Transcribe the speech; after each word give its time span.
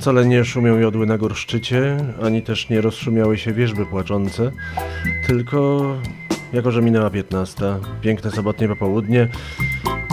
Wcale 0.00 0.26
nie 0.26 0.44
szumią 0.44 0.78
jodły 0.78 1.06
na 1.06 1.18
gorszczycie, 1.18 1.96
ani 2.22 2.42
też 2.42 2.68
nie 2.68 2.80
rozszumiały 2.80 3.38
się 3.38 3.52
wierzby 3.52 3.86
płaczące, 3.86 4.52
tylko 5.26 5.82
jako, 6.52 6.70
że 6.70 6.82
minęła 6.82 7.10
15, 7.10 7.64
piękne 8.00 8.30
sobotnie 8.30 8.68
popołudnie, 8.68 9.28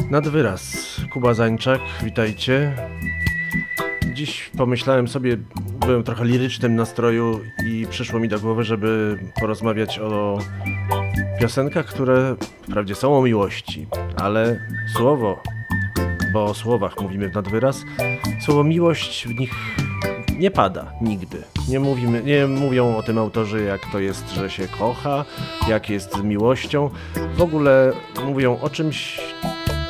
nad 0.09 0.27
wyraz. 0.27 0.95
Kuba 1.13 1.33
Zańczak, 1.33 1.81
witajcie. 2.03 2.75
Dziś 4.13 4.51
pomyślałem 4.57 5.07
sobie, 5.07 5.37
byłem 5.79 6.03
trochę 6.03 6.25
lirycznym 6.25 6.75
nastroju 6.75 7.39
i 7.67 7.87
przyszło 7.89 8.19
mi 8.19 8.27
do 8.27 8.39
głowy, 8.39 8.63
żeby 8.63 9.19
porozmawiać 9.39 9.99
o 9.99 10.39
piosenkach, 11.39 11.85
które 11.85 12.35
wprawdzie 12.63 12.95
są 12.95 13.17
o 13.17 13.21
miłości, 13.21 13.87
ale 14.17 14.67
słowo, 14.97 15.43
bo 16.33 16.45
o 16.45 16.53
słowach 16.53 17.01
mówimy 17.01 17.29
w 17.29 17.35
nadwyraz, 17.35 17.85
słowo 18.45 18.63
miłość 18.63 19.27
w 19.27 19.39
nich 19.39 19.53
nie 20.37 20.51
pada 20.51 20.91
nigdy. 21.01 21.37
Nie, 21.69 21.79
mówimy, 21.79 22.23
nie 22.23 22.47
mówią 22.47 22.97
o 22.97 23.03
tym 23.03 23.17
autorzy, 23.17 23.63
jak 23.63 23.81
to 23.91 23.99
jest, 23.99 24.31
że 24.31 24.49
się 24.49 24.67
kocha, 24.67 25.25
jak 25.67 25.89
jest 25.89 26.15
z 26.15 26.21
miłością. 26.21 26.89
W 27.35 27.41
ogóle 27.41 27.93
mówią 28.25 28.59
o 28.61 28.69
czymś, 28.69 29.21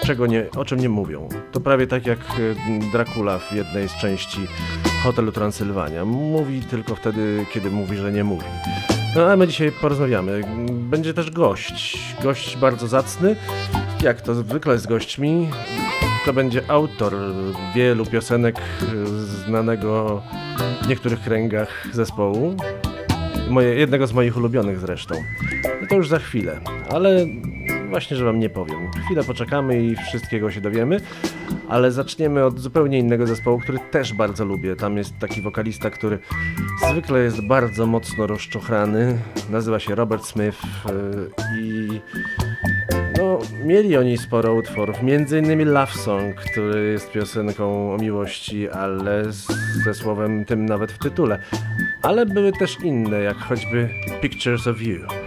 czego 0.06 0.28
nie, 0.28 0.46
o 0.58 0.66
czym 0.66 0.80
nie 0.80 0.90
mówią. 0.90 1.30
To 1.52 1.60
prawie 1.60 1.88
tak 1.88 2.06
jak 2.06 2.20
e, 2.20 2.92
Dracula 2.92 3.40
w 3.40 3.52
jednej 3.52 3.90
z 3.90 3.96
części 3.96 4.40
Hotelu 5.04 5.32
Transylwania. 5.32 6.06
Mówi 6.06 6.62
tylko 6.62 6.96
wtedy, 6.96 7.46
kiedy 7.54 7.72
mówi, 7.72 7.98
że 7.98 8.12
nie 8.12 8.24
mówi. 8.24 8.46
No 9.16 9.32
a 9.32 9.36
my 9.36 9.48
dzisiaj 9.48 9.72
porozmawiamy. 9.72 10.42
Będzie 10.72 11.14
też 11.14 11.32
gość. 11.32 12.00
Gość 12.24 12.58
bardzo 12.58 12.88
zacny. 12.88 13.36
Jak 14.04 14.22
to 14.22 14.36
zwykle 14.36 14.78
z 14.78 14.88
gośćmi, 14.88 15.50
to 16.26 16.34
będzie 16.34 16.62
autor 16.68 17.14
wielu 17.76 18.06
piosenek 18.06 18.56
znanego 19.46 20.22
w 20.84 20.88
niektórych 20.88 21.22
kręgach 21.22 21.88
zespołu. 21.94 22.56
Moje, 23.50 23.76
jednego 23.76 24.08
z 24.08 24.14
moich 24.14 24.38
ulubionych 24.38 24.80
zresztą. 24.80 25.16
No 25.82 25.88
to 25.90 25.96
już 25.96 26.08
za 26.08 26.20
chwilę, 26.20 26.60
ale 26.90 27.26
właśnie, 27.90 28.18
że 28.18 28.26
wam 28.26 28.40
nie 28.40 28.50
powiem. 28.50 28.92
Chwilę 29.06 29.24
poczekamy 29.24 29.84
i 29.84 29.96
wszystkiego 29.96 30.52
się 30.52 30.62
dowiemy, 30.62 31.00
ale 31.70 31.92
zaczniemy 31.92 32.46
od 32.46 32.60
zupełnie 32.60 33.00
innego 33.00 33.28
zespołu, 33.28 33.60
który 33.60 33.80
też 33.92 34.14
bardzo 34.14 34.46
lubię. 34.46 34.76
Tam 34.76 34.98
jest 34.98 35.20
taki 35.20 35.42
wokalista, 35.42 35.90
który 35.90 36.20
zwykle 36.92 37.20
jest 37.20 37.48
bardzo 37.48 37.86
mocno 37.86 38.28
rozczochrany. 38.28 39.18
Nazywa 39.50 39.80
się 39.80 39.96
Robert 39.96 40.26
Smith 40.26 40.62
yy, 40.86 41.30
i 41.62 41.90
no, 43.18 43.40
mieli 43.64 43.98
oni 43.98 44.18
sporo 44.18 44.54
utworów, 44.54 45.04
między 45.04 45.40
innymi 45.40 45.66
Love 45.66 45.92
Song, 45.92 46.36
który 46.36 46.92
jest 46.92 47.12
piosenką 47.12 47.94
o 47.94 47.98
miłości, 47.98 48.70
ale 48.70 49.32
z, 49.32 49.48
ze 49.84 49.94
słowem 49.94 50.46
tym 50.46 50.66
nawet 50.66 50.92
w 50.92 50.98
tytule. 50.98 51.40
Ale 52.02 52.26
były 52.26 52.52
też 52.52 52.78
inne, 52.84 53.20
jak 53.20 53.38
choćby 53.38 53.90
Pictures 54.22 54.68
of 54.68 54.82
You. 54.82 55.25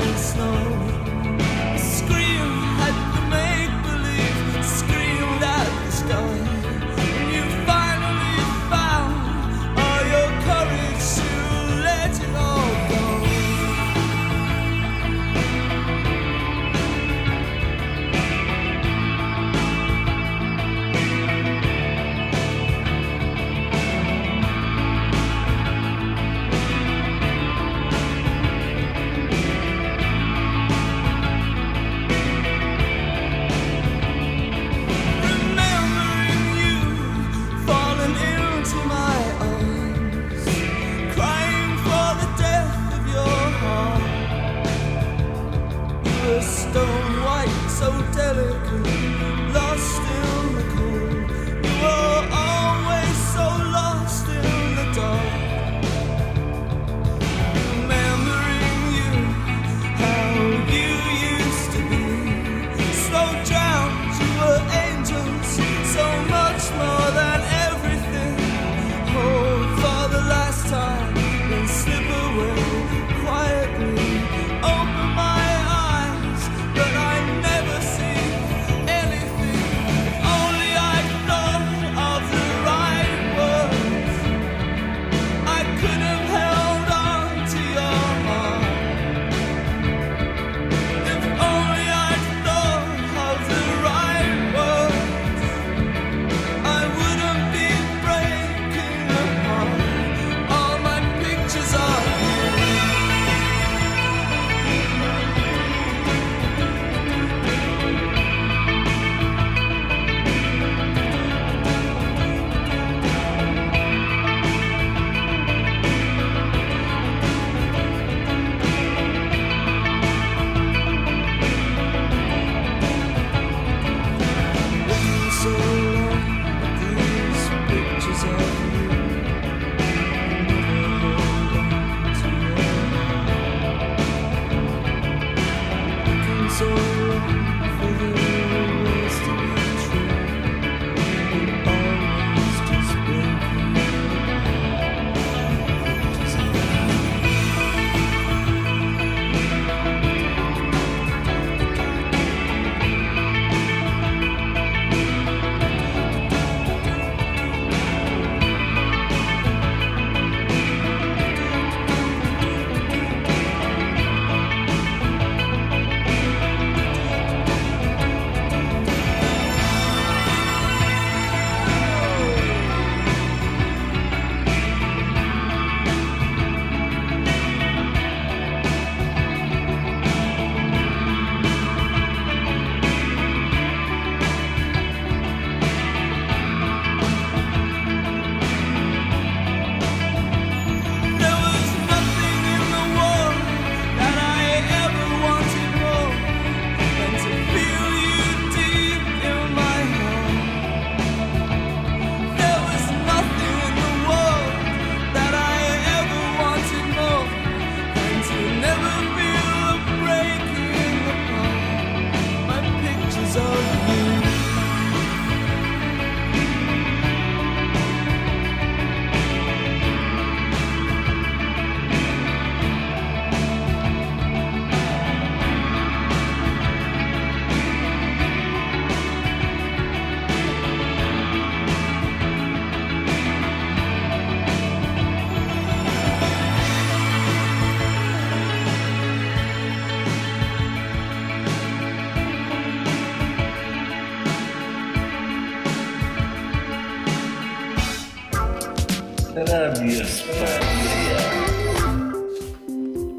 and 0.00 0.18
snow. 0.18 0.67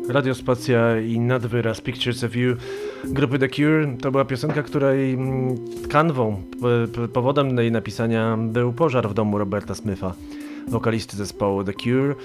Radiospacja 0.10 1.00
i 1.00 1.20
nadwyraz 1.20 1.82
Pictures 1.82 2.24
of 2.24 2.36
You 2.36 2.56
grupy 3.04 3.40
The 3.40 3.50
Cure 3.50 3.98
to 4.02 4.12
była 4.12 4.26
piosenka, 4.26 4.64
której 4.64 5.14
mm, 5.14 5.56
kanwą, 5.90 6.42
powodem 7.14 7.58
jej 7.58 7.72
napisania 7.72 8.38
był 8.38 8.74
pożar 8.74 9.10
w 9.10 9.14
domu 9.14 9.38
Roberta 9.38 9.76
Smitha, 9.76 10.14
wokalisty 10.68 11.18
zespołu 11.18 11.64
The 11.64 11.74
Cure. 11.74 12.16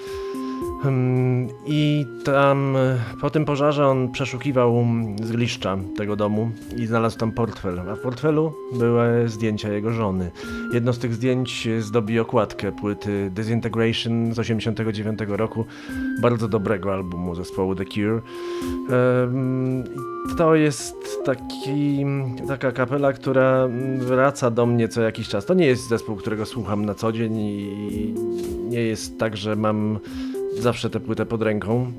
I 1.67 2.05
tam 2.25 2.77
po 3.21 3.29
tym 3.29 3.45
pożarze 3.45 3.87
on 3.87 4.11
przeszukiwał 4.11 4.85
zgliszcza 5.23 5.77
tego 5.97 6.15
domu 6.15 6.49
i 6.77 6.85
znalazł 6.85 7.17
tam 7.17 7.31
portfel. 7.31 7.79
A 7.79 7.95
w 7.95 7.99
portfelu 7.99 8.53
były 8.73 9.29
zdjęcia 9.29 9.69
jego 9.69 9.91
żony. 9.91 10.31
Jedno 10.73 10.93
z 10.93 10.99
tych 10.99 11.13
zdjęć 11.13 11.67
zdobi 11.79 12.19
okładkę 12.19 12.71
płyty 12.71 13.31
Disintegration 13.35 14.33
z 14.33 14.35
1989 14.35 15.19
roku, 15.37 15.65
bardzo 16.21 16.47
dobrego 16.47 16.93
albumu 16.93 17.35
zespołu 17.35 17.75
The 17.75 17.85
Cure. 17.85 18.21
To 20.37 20.55
jest 20.55 21.25
taki, 21.25 22.05
taka 22.47 22.71
kapela, 22.71 23.13
która 23.13 23.69
wraca 23.97 24.51
do 24.51 24.65
mnie 24.65 24.87
co 24.87 25.01
jakiś 25.01 25.27
czas. 25.27 25.45
To 25.45 25.53
nie 25.53 25.65
jest 25.65 25.89
zespół, 25.89 26.15
którego 26.15 26.45
słucham 26.45 26.85
na 26.85 26.93
co 26.93 27.11
dzień 27.11 27.37
i 27.37 28.13
nie 28.69 28.81
jest 28.81 29.19
tak, 29.19 29.37
że 29.37 29.55
mam 29.55 29.99
zawsze 30.59 30.89
tę 30.89 30.99
płytę 30.99 31.25
pod 31.25 31.41
ręką, 31.41 31.91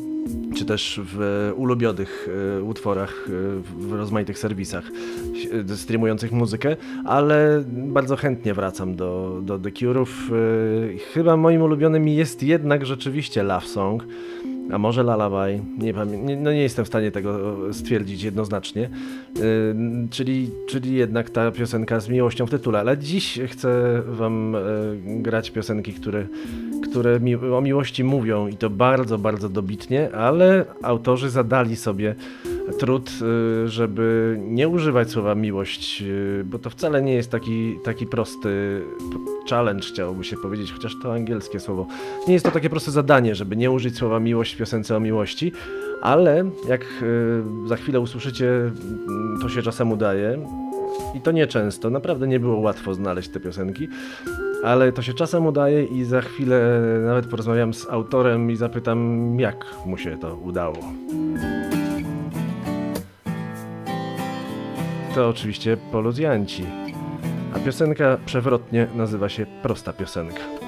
czy 0.56 0.64
też 0.64 1.00
w 1.04 1.52
ulubionych 1.56 2.28
e, 2.58 2.62
utworach 2.62 3.28
e, 3.28 3.32
w 3.86 3.92
rozmaitych 3.92 4.38
serwisach 4.38 4.90
e, 5.72 5.76
streamujących 5.76 6.32
muzykę, 6.32 6.76
ale 7.04 7.64
bardzo 7.68 8.16
chętnie 8.16 8.54
wracam 8.54 8.96
do, 8.96 9.40
do 9.42 9.58
The 9.58 9.70
Cure'ów. 9.70 10.06
Chyba 11.12 11.36
moim 11.36 11.62
ulubionym 11.62 12.08
jest 12.08 12.42
jednak 12.42 12.86
rzeczywiście 12.86 13.42
Love 13.42 13.66
Song 13.66 14.04
a 14.73 14.78
może 14.78 15.04
nie, 15.78 15.92
nie, 16.16 16.37
no 16.37 16.52
nie 16.52 16.62
jestem 16.62 16.85
w 16.85 16.88
stanie 16.88 17.11
tego 17.11 17.56
stwierdzić 17.73 18.23
jednoznacznie, 18.23 18.90
yy, 19.35 19.42
czyli, 20.11 20.50
czyli 20.68 20.94
jednak 20.94 21.30
ta 21.30 21.50
piosenka 21.50 22.00
z 22.00 22.08
miłością 22.08 22.46
w 22.46 22.50
tytule, 22.50 22.80
ale 22.80 22.99
dziś 22.99 23.40
chcę 23.46 24.02
wam 24.06 24.56
yy, 25.06 25.23
grać 25.23 25.50
piosenki, 25.50 25.92
które, 25.92 26.26
które 26.90 27.20
mi, 27.20 27.37
o 27.37 27.61
miłości 27.61 28.04
mówią 28.04 28.49
i 28.49 28.56
to 28.56 28.70
bardzo, 28.70 29.18
bardzo 29.18 29.49
dobitnie, 29.49 30.12
ale 30.12 30.64
autorzy 30.82 31.30
zadali 31.30 31.76
sobie 31.76 32.14
trud, 32.78 33.11
y, 33.64 33.68
żeby 33.68 34.37
nie 34.40 34.68
używać 34.68 35.11
słowa 35.11 35.35
miłość, 35.35 36.02
y, 36.02 36.44
bo 36.44 36.58
to 36.58 36.70
wcale 36.70 37.02
nie 37.02 37.14
jest 37.14 37.30
taki, 37.30 37.78
taki 37.85 38.06
prosty 38.06 38.82
challenge, 39.50 39.88
chciałoby 39.88 40.25
się 40.25 40.37
powiedzieć, 40.37 40.73
chociaż 40.73 40.96
to 41.02 41.12
angielskie 41.12 41.61
słowo. 41.61 41.87
Nie 42.28 42.35
jest 42.35 42.44
to 42.44 42.50
takie 42.50 42.70
proste 42.70 42.90
zadanie, 42.90 43.35
żeby 43.35 43.56
nie 43.56 43.70
użyć 43.70 43.96
słowa 43.96 44.20
miłość 44.20 44.54
w 44.54 44.58
piosence 44.58 44.96
o 44.96 45.00
miłości, 45.00 45.52
ale 46.02 46.50
jak 46.68 46.82
y, 47.02 47.68
za 47.68 47.76
chwilę 47.76 48.00
usłyszycie, 48.00 48.49
mm, 48.49 49.38
to 49.42 49.49
się 49.49 49.62
czasem 49.62 49.92
udaje. 49.92 50.38
I 51.14 51.20
to 51.20 51.32
nieczęsto, 51.32 51.90
naprawdę 51.90 52.28
nie 52.28 52.40
było 52.40 52.61
łatwo 52.61 52.94
znaleźć 52.94 53.28
te 53.28 53.40
piosenki, 53.40 53.88
ale 54.64 54.92
to 54.92 55.02
się 55.02 55.14
czasem 55.14 55.46
udaje 55.46 55.85
i 55.85 56.04
za 56.04 56.20
chwilę 56.20 56.80
nawet 57.06 57.26
porozmawiam 57.26 57.75
z 57.75 57.87
autorem 57.90 58.50
i 58.50 58.56
zapytam, 58.56 59.40
jak 59.40 59.66
mu 59.87 59.99
się 59.99 60.18
to 60.18 60.37
udało. 60.37 60.78
To 65.16 65.28
oczywiście 65.28 65.76
poluzjanci. 65.76 66.64
A 67.54 67.58
piosenka 67.58 68.18
przewrotnie 68.26 68.87
nazywa 68.94 69.28
się 69.28 69.46
Prosta 69.62 69.92
Piosenka. 69.92 70.65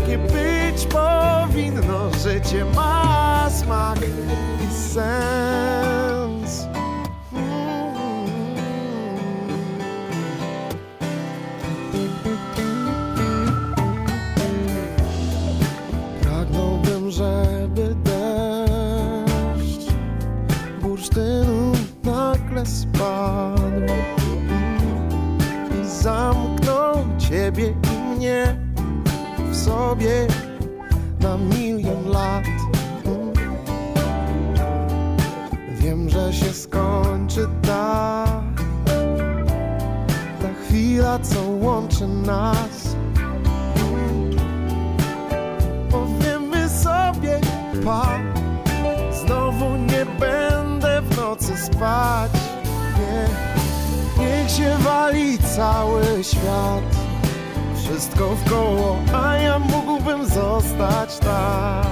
Jakie 0.00 0.18
być 0.18 0.86
powinno. 0.86 2.10
Życie 2.22 2.64
ma 2.64 3.50
smak 3.50 3.98
i 3.98 4.74
sens. 4.74 6.68
Pragnąłbym, 16.22 17.10
żeby 17.10 17.94
deszcz 18.04 19.92
bursztynu 20.82 21.72
nagle 22.04 22.66
spadł 22.66 23.17
sobie 29.68 30.26
na 31.20 31.36
milion 31.36 32.08
lat. 32.08 32.44
Wiem, 35.80 36.08
że 36.08 36.32
się 36.32 36.52
skończy 36.52 37.46
ta, 37.62 38.24
ta 40.42 40.48
chwila, 40.62 41.18
co 41.18 41.40
łączy 41.42 42.08
nas. 42.08 42.96
Powiemy 45.90 46.68
sobie 46.68 47.40
pa, 47.84 48.18
znowu 49.12 49.76
nie 49.76 50.06
będę 50.20 51.02
w 51.02 51.16
nocy 51.16 51.56
spać. 51.56 52.32
Nie, 52.98 53.26
niech 54.24 54.50
się 54.50 54.76
wali 54.78 55.38
cały 55.38 56.24
świat 56.24 56.97
wszystko 57.88 58.28
w 58.34 58.50
koło, 58.50 58.96
a 59.14 59.36
ja 59.36 59.58
mógłbym 59.58 60.26
zostać 60.26 61.18
tak. 61.18 61.86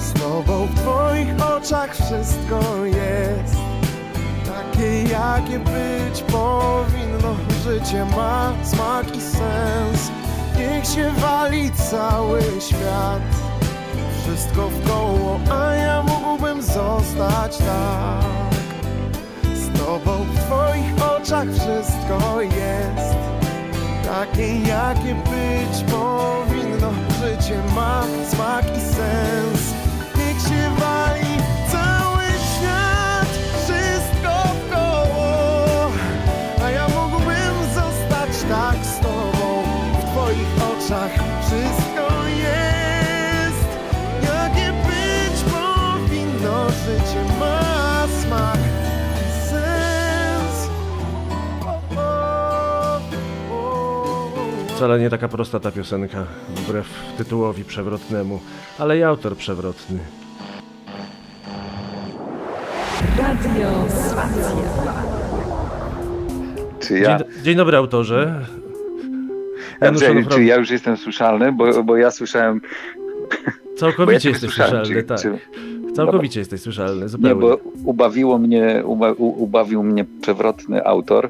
Z 0.00 0.12
tobą 0.12 0.66
w 0.66 0.74
twoich 0.74 1.46
oczach 1.56 1.94
wszystko 1.94 2.84
jest 2.84 3.56
takie, 4.46 5.02
jakie 5.02 5.58
być 5.58 6.22
powinno. 6.22 7.36
Życie 7.64 8.04
ma 8.16 8.52
smak 8.62 9.16
i 9.16 9.20
sens, 9.20 10.10
niech 10.58 10.86
się 10.86 11.10
wali 11.10 11.70
cały 11.70 12.40
świat. 12.60 13.22
Wszystko 14.22 14.68
w 14.68 14.88
koło, 14.88 15.40
a 15.52 15.74
ja 15.74 16.02
mógłbym 16.02 16.62
zostać 16.62 17.58
tak. 17.58 18.54
Z 19.54 19.78
tobą 19.78 20.24
w 20.24 20.38
twoich 20.38 21.10
oczach 21.16 21.48
wszystko 21.48 22.40
jest 22.40 23.37
takie 24.04 24.58
jakie 24.58 25.14
być 25.14 25.84
powinno. 25.90 26.90
Życie 27.20 27.58
ma 27.74 28.04
smak 28.30 28.64
i 28.76 28.80
sens. 28.80 29.74
Niech 30.16 30.40
się 30.40 30.70
wali 30.78 31.36
cały 31.72 32.24
świat. 32.24 33.28
Wszystko 33.64 34.54
w 34.54 34.72
koło 34.72 35.90
A 36.64 36.70
ja 36.70 36.88
mógłbym 36.88 37.54
zostać 37.74 38.48
tak 38.48 38.86
z 38.86 39.00
tobą 39.00 39.62
W 40.00 40.04
twoich 40.04 40.48
oczach. 40.70 41.27
Wcale 54.78 55.00
nie 55.00 55.10
taka 55.10 55.28
prosta 55.28 55.60
ta 55.60 55.70
piosenka, 55.70 56.24
wbrew 56.56 56.86
tytułowi 57.18 57.64
przewrotnemu, 57.64 58.40
ale 58.78 58.98
i 58.98 59.02
autor 59.02 59.36
przewrotny. 59.36 59.98
Radio. 63.18 63.68
Czy 66.80 66.98
ja, 66.98 67.18
Dzień, 67.18 67.26
dzień 67.42 67.56
dobry 67.56 67.76
autorze. 67.76 68.44
ja, 69.80 69.86
Janusz 69.86 70.02
czy, 70.28 70.44
ja 70.44 70.56
już 70.56 70.70
jestem 70.70 70.96
słyszalny? 70.96 71.52
Bo, 71.52 71.84
bo 71.84 71.96
ja 71.96 72.10
słyszałem. 72.10 72.60
Ja 73.46 73.52
Całkowicie 73.76 74.20
ciebie 74.20 74.32
jesteś 74.32 74.50
słyszalny, 74.54 74.86
czy- 74.94 75.02
tak. 75.02 75.20
czy- 75.20 75.38
Całkowicie 75.96 76.40
jesteś 76.40 76.60
słyszalny, 76.60 77.02
Nie, 77.02 77.08
zupełnie. 77.08 77.34
bo 77.40 77.58
ubawiło 77.84 78.38
mnie, 78.38 78.82
uba, 78.84 79.12
u, 79.12 79.42
ubawił 79.42 79.82
mnie 79.82 80.04
przewrotny 80.22 80.84
autor, 80.86 81.28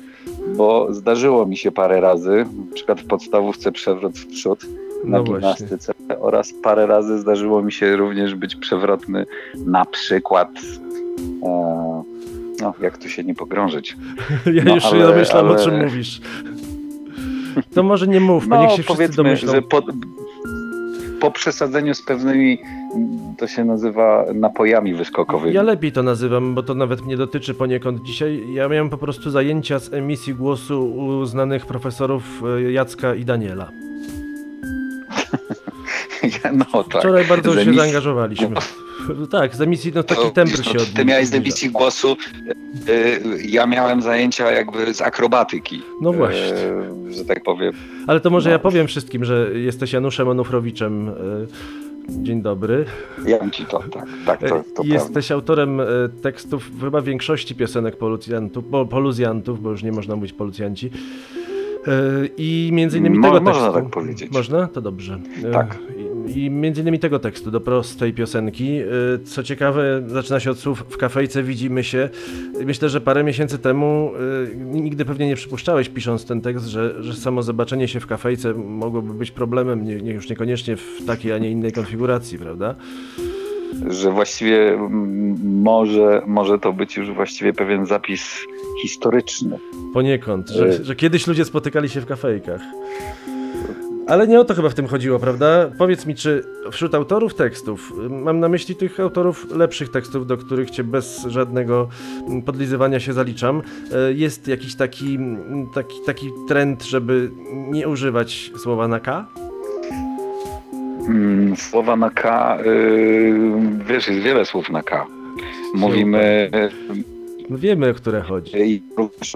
bo 0.58 0.86
zdarzyło 0.90 1.46
mi 1.46 1.56
się 1.56 1.70
parę 1.72 2.00
razy, 2.00 2.46
na 2.68 2.74
przykład 2.74 3.00
w 3.00 3.06
podstawówce 3.06 3.72
przewrot 3.72 4.18
w 4.18 4.26
przód 4.26 4.64
na 5.04 5.18
No 5.18 5.24
właśnie. 5.24 5.40
gimnastyce 5.42 5.92
oraz 6.20 6.52
parę 6.62 6.86
razy 6.86 7.18
zdarzyło 7.18 7.62
mi 7.62 7.72
się 7.72 7.96
również 7.96 8.34
być 8.34 8.56
przewrotny 8.56 9.26
na 9.66 9.84
przykład 9.84 10.48
e, 11.42 12.02
no, 12.60 12.74
jak 12.80 12.98
tu 12.98 13.08
się 13.08 13.24
nie 13.24 13.34
pogrążyć. 13.34 13.96
Ja 14.54 14.64
No, 14.64 14.74
już 14.74 14.84
się 14.84 14.88
ale- 14.90 15.06
domyślam, 15.06 15.46
o 15.46 15.50
ale- 15.50 15.64
czym 15.64 15.80
mówisz. 15.84 16.20
To 17.74 17.82
może 17.82 18.06
nie 18.06 18.20
mów, 18.20 18.48
bo 18.48 18.56
No 18.56 18.62
niech 18.62 18.70
się 18.70 18.74
wszyscy 18.82 18.92
powiedzmy, 18.94 19.16
domyślą. 19.24 19.52
że 19.52 19.62
po, 19.62 19.82
po 21.20 21.30
przesadzeniu 21.30 21.94
z 21.94 22.02
pewnymi, 22.02 22.58
to 23.38 23.46
się 23.46 23.64
nazywa 23.64 24.24
napojami 24.34 24.94
wyskokowymi. 24.94 25.54
Ja 25.54 25.62
lepiej 25.62 25.92
to 25.92 26.02
nazywam, 26.02 26.54
bo 26.54 26.62
to 26.62 26.74
nawet 26.74 27.04
mnie 27.06 27.16
dotyczy 27.16 27.54
poniekąd 27.54 28.02
dzisiaj. 28.02 28.52
Ja 28.52 28.68
miałem 28.68 28.90
po 28.90 28.98
prostu 28.98 29.30
zajęcia 29.30 29.78
z 29.78 29.92
emisji 29.92 30.34
głosu 30.34 30.94
u 30.94 31.24
znanych 31.24 31.66
profesorów 31.66 32.22
e, 32.66 32.72
Jacka 32.72 33.14
i 33.14 33.24
Daniela. 33.24 33.70
no 36.72 36.84
tak. 36.84 37.00
Wczoraj 37.02 37.24
bardzo 37.24 37.64
się 37.64 37.74
zaangażowaliśmy. 37.74 38.48
Tak, 39.30 39.56
z 39.56 39.60
emisji 39.60 39.92
no 39.94 40.02
taki 40.02 40.30
tembr 40.30 40.64
się 40.64 40.72
Ty 40.72 40.82
odbił. 40.82 41.04
miałeś 41.04 41.26
z 41.28 41.34
emisji 41.34 41.70
głosu, 41.70 42.16
y, 42.88 43.20
ja 43.48 43.66
miałem 43.66 44.02
zajęcia 44.02 44.50
jakby 44.50 44.94
z 44.94 45.00
akrobatyki. 45.00 45.82
No 46.02 46.12
właśnie. 46.12 46.54
y, 47.10 47.14
że 47.14 47.24
tak 47.24 47.42
powiem. 47.42 47.72
Ale 48.06 48.20
to 48.20 48.30
może 48.30 48.48
No. 48.48 48.52
ja 48.52 48.58
powiem 48.58 48.86
wszystkim, 48.86 49.24
że 49.24 49.50
jesteś 49.54 49.92
Januszem 49.92 50.28
Onufrowiczem. 50.28 51.08
e, 51.08 51.12
Dzień 52.08 52.42
dobry. 52.42 52.84
Ja 53.26 53.50
ci 53.50 53.64
to, 53.66 53.78
tak, 53.92 54.04
tak, 54.26 54.40
to, 54.40 54.46
to 54.48 54.54
prawda. 54.74 54.94
Jesteś 54.94 55.32
autorem 55.32 55.80
e, 55.80 55.84
tekstów 56.22 56.70
chyba 56.80 57.02
większości 57.02 57.54
piosenek 57.54 57.96
policjantów, 57.96 58.64
po, 58.64 58.86
poluzjantów, 58.86 59.62
bo 59.62 59.70
już 59.70 59.82
nie 59.82 59.92
można 59.92 60.16
mówić 60.16 60.32
policjanci. 60.32 60.90
E, 61.86 61.90
I 62.36 62.70
między 62.72 62.98
innymi 62.98 63.18
Mo- 63.18 63.28
tego 63.28 63.40
można 63.40 63.62
tekstu. 63.62 63.80
tak 63.82 63.90
powiedzieć. 63.90 64.32
Można? 64.32 64.66
To 64.68 64.80
dobrze. 64.80 65.20
E, 65.44 65.50
Tak. 65.50 65.78
I, 66.34 66.50
między 66.50 66.80
innymi 66.80 66.98
tego 66.98 67.18
tekstu 67.18 67.50
do 67.50 67.60
prostej 67.60 68.12
piosenki. 68.12 68.78
E, 68.78 68.84
Co 69.24 69.42
ciekawe, 69.42 70.02
zaczyna 70.06 70.40
się 70.40 70.50
od 70.50 70.58
słów 70.58 70.84
w 70.88 70.96
kafejce 70.96 71.42
widzimy 71.42 71.84
się. 71.84 72.08
Myślę, 72.64 72.88
że 72.88 73.00
parę 73.00 73.24
miesięcy 73.24 73.58
temu 73.58 74.12
e, 74.52 74.54
nigdy 74.56 75.04
pewnie 75.04 75.26
nie 75.26 75.36
przypuszczałeś, 75.36 75.88
pisząc 75.88 76.24
ten 76.24 76.40
tekst, 76.40 76.66
że, 76.66 77.02
że 77.02 77.14
samo 77.14 77.42
zobaczenie 77.42 77.88
się 77.88 78.00
w 78.00 78.06
kafejce 78.06 78.54
mogłoby 78.54 79.14
być 79.14 79.30
problemem, 79.30 79.84
nie, 79.84 79.96
nie, 79.96 80.12
już 80.12 80.28
niekoniecznie 80.30 80.76
w 80.76 81.04
takiej, 81.06 81.32
a 81.32 81.38
nie 81.38 81.50
innej 81.50 81.72
konfiguracji, 81.72 82.38
prawda? 82.38 82.74
Że 83.90 84.10
właściwie 84.10 84.78
może, 85.44 86.22
może 86.26 86.58
to 86.58 86.72
być 86.72 86.96
już 86.96 87.10
właściwie 87.10 87.52
pewien 87.52 87.86
zapis 87.86 88.38
historyczny. 88.82 89.58
Poniekąd, 89.94 90.48
że, 90.48 90.68
Y. 90.68 90.84
że 90.84 90.96
kiedyś 90.96 91.26
ludzie 91.26 91.44
spotykali 91.44 91.88
się 91.88 92.00
w 92.00 92.06
kafejkach. 92.06 92.60
Ale 94.08 94.28
nie 94.28 94.40
o 94.40 94.44
to 94.44 94.54
chyba 94.54 94.68
w 94.68 94.74
tym 94.74 94.86
chodziło, 94.86 95.18
prawda? 95.18 95.70
Powiedz 95.78 96.06
mi, 96.06 96.14
czy 96.14 96.44
wśród 96.72 96.94
autorów 96.94 97.34
tekstów, 97.34 97.92
y, 98.06 98.08
mam 98.08 98.40
na 98.40 98.48
myśli 98.48 98.76
tych 98.76 99.00
autorów 99.00 99.46
lepszych 99.50 99.90
tekstów, 99.90 100.26
do 100.26 100.36
których 100.36 100.70
cię 100.70 100.84
bez 100.84 101.24
żadnego 101.26 101.88
mm, 102.28 102.42
podlizywania 102.42 103.00
się 103.00 103.12
zaliczam, 103.12 103.62
y, 104.10 104.14
jest 104.14 104.48
jakiś 104.48 104.76
taki, 104.76 105.14
mm, 105.14 105.66
taki, 105.74 105.96
taki 106.06 106.30
trend, 106.48 106.84
żeby 106.84 107.30
nie 107.52 107.88
używać 107.88 108.50
słowa 108.62 108.88
na 108.88 109.00
K? 109.00 109.26
Mm, 111.08 111.56
Słowa 111.56 111.96
na 111.96 112.10
K, 112.10 112.58
y, 112.66 113.34
wiesz, 113.86 114.08
jest 114.08 114.20
wiele 114.20 114.44
słów 114.44 114.70
na 114.70 114.82
K. 114.82 115.06
Mówimy 115.74 116.50
No 117.50 117.58
wiemy, 117.58 117.90
o 117.90 117.94
które 117.94 118.20
chodzi. 118.20 118.52
i 118.56 118.82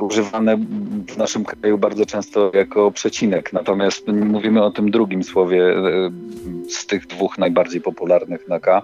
używane 0.01 0.57
w 1.09 1.17
naszym 1.17 1.45
kraju 1.45 1.79
bardzo 1.79 2.07
często 2.07 2.51
jako 2.55 2.91
przecinek. 2.91 3.53
Natomiast 3.53 4.09
mówimy 4.09 4.63
o 4.63 4.71
tym 4.71 4.91
drugim 4.91 5.23
słowie 5.23 5.77
e, 5.77 6.11
z 6.69 6.87
tych 6.87 7.07
dwóch 7.07 7.39
najbardziej 7.39 7.81
popularnych 7.81 8.49
na 8.49 8.61
K. 8.61 8.83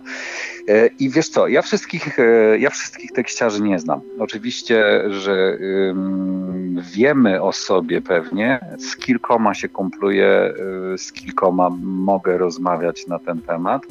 E, 0.68 0.86
I 0.86 1.10
wiesz 1.10 1.28
co, 1.28 1.48
ja 1.48 1.62
wszystkich, 1.62 2.18
e, 2.18 2.58
ja 2.58 2.70
wszystkich 2.70 3.12
tekściarzy 3.12 3.62
nie 3.62 3.78
znam. 3.78 4.00
Oczywiście, 4.18 5.02
że 5.10 5.58
wiemy 6.94 7.42
o 7.42 7.52
sobie 7.52 8.02
pewnie, 8.02 8.60
z 8.78 8.96
kilkoma 8.96 9.54
się 9.54 9.68
kumpluję, 9.68 10.54
y, 10.94 10.98
z 10.98 11.12
kilkoma 11.12 11.70
mogę 11.82 12.38
rozmawiać 12.38 13.06
na 13.06 13.18
ten 13.18 13.42
temat, 13.42 13.82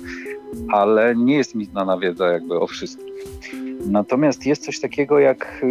ale 0.71 1.15
nie 1.15 1.37
jest 1.37 1.55
mi 1.55 1.65
znana 1.65 1.97
wiedza 1.97 2.31
jakby 2.31 2.59
o 2.59 2.67
wszystkich. 2.67 3.13
Natomiast 3.85 4.45
jest 4.45 4.65
coś 4.65 4.79
takiego 4.79 5.19
jak 5.19 5.65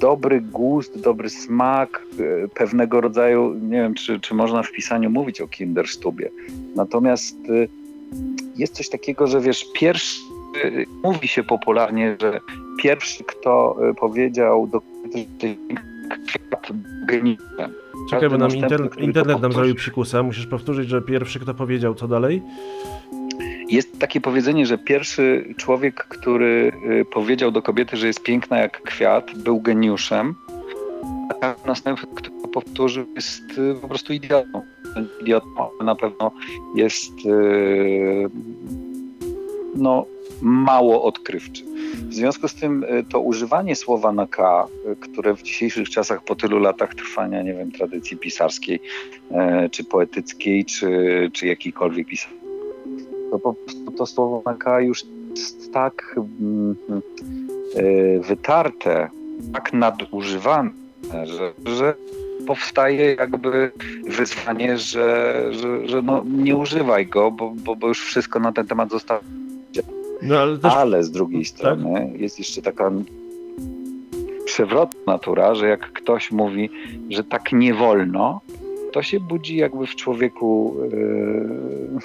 dobry 0.00 0.40
gust, 0.40 1.00
dobry 1.00 1.30
smak, 1.30 2.02
y, 2.20 2.48
pewnego 2.54 3.00
rodzaju, 3.00 3.54
nie 3.54 3.76
wiem, 3.76 3.94
czy, 3.94 4.20
czy 4.20 4.34
można 4.34 4.62
w 4.62 4.72
pisaniu 4.72 5.10
mówić 5.10 5.40
o 5.40 5.48
Kinderstubie. 5.48 6.30
Natomiast 6.76 7.36
y, 7.48 7.68
jest 8.56 8.74
coś 8.74 8.88
takiego, 8.88 9.26
że 9.26 9.40
wiesz, 9.40 9.66
pierwszy, 9.74 10.20
y, 10.64 10.86
mówi 11.02 11.28
się 11.28 11.44
popularnie, 11.44 12.16
że 12.20 12.40
pierwszy, 12.82 13.24
kto 13.24 13.76
powiedział 14.00 14.66
do 14.66 14.82
geniuszem. 17.06 17.72
Czekaj, 18.10 18.28
bo 18.30 18.38
nam 18.38 18.56
inter, 18.56 18.80
internet 18.98 19.26
nam 19.26 19.40
powtórzy. 19.40 19.54
zrobił 19.54 19.74
psikusa. 19.74 20.22
Musisz 20.22 20.46
powtórzyć, 20.46 20.88
że 20.88 21.02
pierwszy, 21.02 21.40
kto 21.40 21.54
powiedział, 21.54 21.94
co 21.94 22.08
dalej? 22.08 22.42
Jest 23.68 23.98
takie 23.98 24.20
powiedzenie, 24.20 24.66
że 24.66 24.78
pierwszy 24.78 25.54
człowiek, 25.56 25.94
który 25.94 26.72
y, 27.00 27.04
powiedział 27.04 27.50
do 27.50 27.62
kobiety, 27.62 27.96
że 27.96 28.06
jest 28.06 28.22
piękna 28.22 28.58
jak 28.58 28.82
kwiat, 28.82 29.38
był 29.38 29.60
geniuszem, 29.60 30.34
a 31.40 31.54
następny, 31.66 32.08
to 32.22 32.48
powtórzył, 32.48 33.06
jest 33.14 33.42
y, 33.58 33.74
po 33.80 33.88
prostu 33.88 34.12
idiotą. 34.12 34.62
Idiotą 35.20 35.70
na 35.84 35.94
pewno 35.94 36.32
jest 36.74 37.12
y, 37.26 38.30
no, 39.74 40.06
mało 40.42 41.04
odkrywczy. 41.04 41.64
W 42.08 42.14
związku 42.14 42.48
z 42.48 42.54
tym 42.54 42.84
to 43.10 43.20
używanie 43.20 43.76
słowa 43.76 44.12
na 44.12 44.26
K, 44.26 44.66
które 45.00 45.36
w 45.36 45.42
dzisiejszych 45.42 45.90
czasach 45.90 46.24
po 46.24 46.34
tylu 46.34 46.58
latach 46.58 46.94
trwania, 46.94 47.42
nie 47.42 47.54
wiem, 47.54 47.72
tradycji 47.72 48.16
pisarskiej, 48.16 48.80
czy 49.70 49.84
poetyckiej, 49.84 50.64
czy, 50.64 50.90
czy 51.32 51.46
jakiejkolwiek 51.46 52.06
pisarskiej, 52.06 52.37
to 53.30 53.38
po 53.38 53.54
prostu 53.54 53.90
to 53.90 54.06
słowo 54.06 54.42
K 54.58 54.80
już 54.80 55.04
jest 55.36 55.72
tak 55.72 56.16
mm, 56.40 56.76
e, 57.74 58.20
wytarte, 58.20 59.08
tak 59.52 59.72
nadużywane, 59.72 60.70
że, 61.24 61.52
że 61.66 61.94
powstaje 62.46 63.14
jakby 63.14 63.70
wyzwanie, 64.08 64.78
że, 64.78 65.34
że, 65.50 65.88
że 65.88 66.02
no, 66.02 66.24
nie 66.26 66.56
używaj 66.56 67.06
go, 67.06 67.30
bo, 67.30 67.50
bo, 67.50 67.76
bo 67.76 67.88
już 67.88 68.00
wszystko 68.00 68.40
na 68.40 68.52
ten 68.52 68.66
temat 68.66 68.90
zostało. 68.90 69.20
No 70.22 70.38
ale 70.38 70.58
też 70.58 70.72
Ale 70.72 71.04
z 71.04 71.10
drugiej 71.10 71.44
strony 71.44 72.12
jest 72.16 72.38
jeszcze 72.38 72.62
taka 72.62 72.90
przewrotna 74.44 75.12
natura, 75.12 75.54
że 75.54 75.68
jak 75.68 75.92
ktoś 75.92 76.30
mówi, 76.30 76.70
że 77.10 77.24
tak 77.24 77.52
nie 77.52 77.74
wolno, 77.74 78.40
to 78.92 79.02
się 79.02 79.20
budzi 79.20 79.56
jakby 79.56 79.86
w 79.86 79.96
człowieku. 79.96 80.76
Yy, 80.92 81.98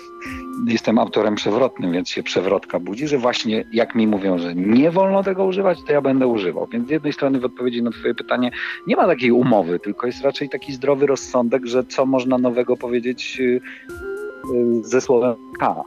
jestem 0.67 0.99
autorem 0.99 1.35
przewrotnym, 1.35 1.91
więc 1.91 2.09
się 2.09 2.23
przewrotka 2.23 2.79
budzi, 2.79 3.07
że 3.07 3.17
właśnie 3.17 3.63
jak 3.73 3.95
mi 3.95 4.07
mówią, 4.07 4.37
że 4.37 4.55
nie 4.55 4.91
wolno 4.91 5.23
tego 5.23 5.45
używać, 5.45 5.83
to 5.83 5.93
ja 5.93 6.01
będę 6.01 6.27
używał. 6.27 6.67
Więc 6.71 6.87
z 6.87 6.91
jednej 6.91 7.13
strony 7.13 7.39
w 7.39 7.45
odpowiedzi 7.45 7.83
na 7.83 7.91
Twoje 7.91 8.15
pytanie 8.15 8.51
nie 8.87 8.95
ma 8.95 9.07
takiej 9.07 9.31
umowy, 9.31 9.79
tylko 9.79 10.07
jest 10.07 10.21
raczej 10.21 10.49
taki 10.49 10.73
zdrowy 10.73 11.05
rozsądek, 11.05 11.65
że 11.65 11.83
co 11.83 12.05
można 12.05 12.37
nowego 12.37 12.77
powiedzieć 12.77 13.39
yy, 13.39 13.61
ze 14.81 15.01
słowem 15.01 15.35
K. 15.59 15.83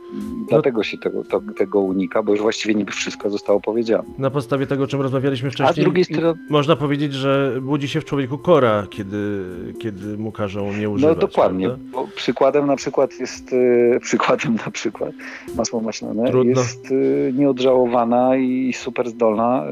Dlatego 0.48 0.82
się 0.82 0.98
tego, 0.98 1.24
to, 1.24 1.40
tego 1.56 1.80
unika, 1.80 2.22
bo 2.22 2.32
już 2.32 2.40
właściwie 2.40 2.74
niby 2.74 2.92
wszystko 2.92 3.30
zostało 3.30 3.60
powiedziane. 3.60 4.04
Na 4.18 4.30
podstawie 4.30 4.66
tego, 4.66 4.84
o 4.84 4.86
czym 4.86 5.00
rozmawialiśmy 5.00 5.48
A 5.48 5.52
wcześniej, 5.52 5.82
z 5.82 5.84
drugiej 5.84 6.04
strony, 6.04 6.40
można 6.50 6.76
powiedzieć, 6.76 7.12
że 7.12 7.58
budzi 7.62 7.88
się 7.88 8.00
w 8.00 8.04
człowieku 8.04 8.38
kora, 8.38 8.86
kiedy, 8.90 9.44
kiedy 9.78 10.18
mu 10.18 10.32
każą 10.32 10.72
nie 10.72 10.82
no 10.82 10.90
używać. 10.90 11.18
dokładnie, 11.18 11.66
prawda? 11.66 11.84
bo 11.92 12.08
przykładem 12.16 12.66
na 12.66 12.76
przykład 12.76 13.20
jest, 13.20 13.52
y, 13.52 13.98
przykładem 14.02 14.58
na 14.66 14.70
przykład 14.70 15.12
masło 15.56 15.80
maślane 15.80 16.30
Trudno. 16.30 16.60
jest 16.60 16.90
y, 16.90 17.32
nieodżałowana 17.36 18.36
i 18.36 18.72
super 18.72 19.08
zdolna 19.08 19.64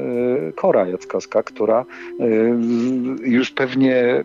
y, 0.49 0.53
Kora 0.53 0.87
Jackowska, 0.87 1.43
która 1.43 1.85
y, 2.21 2.55
już 3.23 3.51
pewnie 3.51 4.23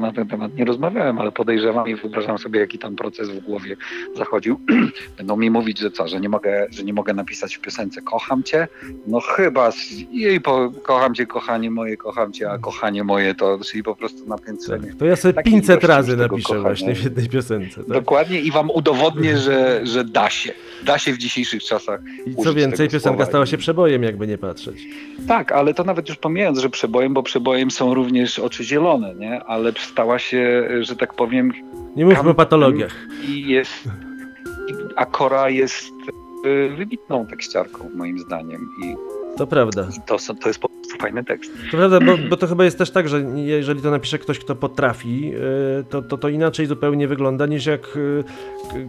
na 0.00 0.12
ten 0.12 0.28
temat 0.28 0.54
nie 0.56 0.64
rozmawiałem, 0.64 1.18
ale 1.18 1.32
podejrzewam 1.32 1.88
i 1.88 1.94
wyobrażam 1.94 2.38
sobie, 2.38 2.60
jaki 2.60 2.78
tam 2.78 2.96
proces 2.96 3.30
w 3.30 3.40
głowie 3.40 3.76
zachodził. 4.16 4.60
Będą 5.18 5.36
mi 5.36 5.50
mówić, 5.50 5.78
że 5.78 5.90
co, 5.90 6.08
że 6.08 6.20
nie 6.20 6.28
mogę, 6.28 6.66
że 6.70 6.84
nie 6.84 6.92
mogę 6.92 7.14
napisać 7.14 7.56
w 7.56 7.60
piosence 7.60 8.02
kocham 8.02 8.42
cię? 8.42 8.68
No 9.06 9.20
chyba, 9.20 9.70
z- 9.70 9.90
jej 10.12 10.40
po, 10.40 10.72
kocham 10.82 11.14
cię, 11.14 11.26
kochanie 11.26 11.70
moje, 11.70 11.96
kocham 11.96 12.32
cię, 12.32 12.50
a 12.50 12.58
kochanie 12.58 13.04
moje 13.04 13.34
to, 13.34 13.58
czyli 13.70 13.82
po 13.82 13.96
prostu 13.96 14.26
nakręcenie. 14.28 14.86
Tak. 14.88 14.96
To 14.96 15.04
ja 15.04 15.16
sobie 15.16 15.34
Takiej 15.34 15.52
500 15.52 15.70
ilości 15.70 15.86
razy 15.86 16.16
napiszę 16.16 16.42
kochania. 16.42 16.62
właśnie 16.62 16.94
w 16.94 17.04
jednej 17.04 17.28
piosence. 17.28 17.76
Tak? 17.76 17.86
Dokładnie 17.92 18.40
i 18.40 18.50
wam 18.50 18.70
udowodnię, 18.70 19.38
że, 19.38 19.80
że 19.86 20.04
da 20.04 20.30
się. 20.30 20.52
Da 20.84 20.98
się 20.98 21.12
w 21.12 21.18
dzisiejszych 21.18 21.62
czasach. 21.64 22.00
I 22.26 22.34
co 22.44 22.54
więcej, 22.54 22.88
piosenka 22.88 23.24
stała 23.26 23.46
się 23.46 23.58
przebojem, 23.58 24.02
jakby 24.02 24.26
nie 24.26 24.38
patrzeć. 24.38 24.86
Tak, 25.28 25.52
ale 25.52 25.74
to 25.74 25.84
nawet 25.84 26.08
już 26.08 26.18
pomijając, 26.18 26.58
że 26.58 26.70
przebojem, 26.70 27.14
bo 27.14 27.22
przebojem 27.22 27.70
są 27.70 27.94
również 27.94 28.38
oczy 28.38 28.64
zielone, 28.64 29.14
nie? 29.14 29.44
Ale 29.44 29.72
stała 29.78 30.18
się, 30.18 30.68
że 30.80 30.96
tak 30.96 31.14
powiem, 31.14 31.52
Nie 31.96 32.04
mówmy 32.06 32.30
o 32.30 32.34
patologiach. 32.34 32.96
i 33.28 33.48
jest. 33.48 33.84
A 34.96 35.06
Kora 35.06 35.50
jest 35.50 35.92
y, 36.46 36.68
wybitną 36.76 37.26
tekściarką, 37.26 37.90
moim 37.94 38.18
zdaniem. 38.18 38.68
I 38.84 38.94
To 39.36 39.46
prawda. 39.46 39.88
to, 40.06 40.18
są- 40.18 40.36
to 40.36 40.48
jest 40.48 40.60
po 40.60 40.68
prostu 40.68 40.98
fajny 40.98 41.24
tekst. 41.24 41.50
To 41.70 41.76
prawda, 41.76 42.00
bo, 42.00 42.12
bo 42.30 42.36
to 42.36 42.46
chyba 42.46 42.64
jest 42.64 42.78
też 42.78 42.90
tak, 42.90 43.08
że 43.08 43.20
jeżeli 43.34 43.82
to 43.82 43.90
napisze 43.90 44.18
ktoś, 44.18 44.38
kto 44.38 44.54
potrafi, 44.56 45.30
yy, 45.30 45.38
to, 45.90 46.02
to, 46.02 46.18
to 46.18 46.28
inaczej 46.28 46.66
zupełnie 46.66 47.08
wygląda 47.08 47.46
niż 47.46 47.66
jak 47.66 47.80
k- 47.80 47.98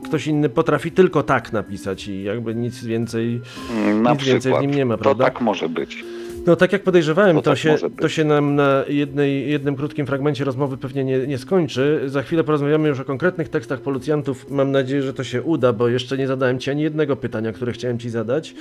ktoś 0.08 0.28
inny 0.28 0.50
potrafi 0.50 0.92
tylko 0.92 1.24
tak 1.24 1.54
napisać 1.54 2.08
i 2.08 2.24
jakby 2.24 2.56
nic 2.56 2.84
więcej, 2.84 3.42
Mm, 3.72 4.04
Na 4.04 4.12
nic 4.14 4.24
więcej 4.24 4.54
w 4.54 4.62
nim 4.62 4.72
nie 4.72 4.86
ma, 4.86 4.98
To 4.98 5.04
prawda? 5.04 5.24
tak 5.26 5.42
może 5.42 5.70
być. 5.70 6.04
No 6.46 6.56
tak 6.56 6.74
jak 6.74 6.84
podejrzewałem, 6.84 7.36
To 7.36 7.42
to, 7.42 7.52
tak 7.52 7.60
się, 7.60 7.76
to 8.02 8.10
się 8.10 8.24
nam 8.24 8.56
na 8.56 8.84
jednej, 8.88 9.50
jednym 9.52 9.76
krótkim 9.76 10.06
fragmencie 10.06 10.44
rozmowy 10.44 10.78
pewnie 10.78 11.04
nie, 11.04 11.28
nie 11.28 11.38
skończy. 11.38 12.02
Za 12.06 12.22
chwilę 12.24 12.44
porozmawiamy 12.44 12.88
już 12.90 13.00
o 13.00 13.06
konkretnych 13.06 13.50
tekstach 13.50 13.82
policjantów. 13.82 14.50
Mam 14.52 14.72
nadzieję, 14.72 15.02
że 15.04 15.14
to 15.14 15.24
się 15.24 15.42
uda, 15.42 15.74
bo 15.74 15.88
jeszcze 15.88 16.18
nie 16.18 16.28
zadałem 16.28 16.60
Ci 16.60 16.72
ani 16.72 16.82
jednego 16.82 17.16
pytania, 17.16 17.52
które 17.52 17.72
chciałem 17.72 18.00
Ci 18.00 18.10
zadać. 18.10 18.56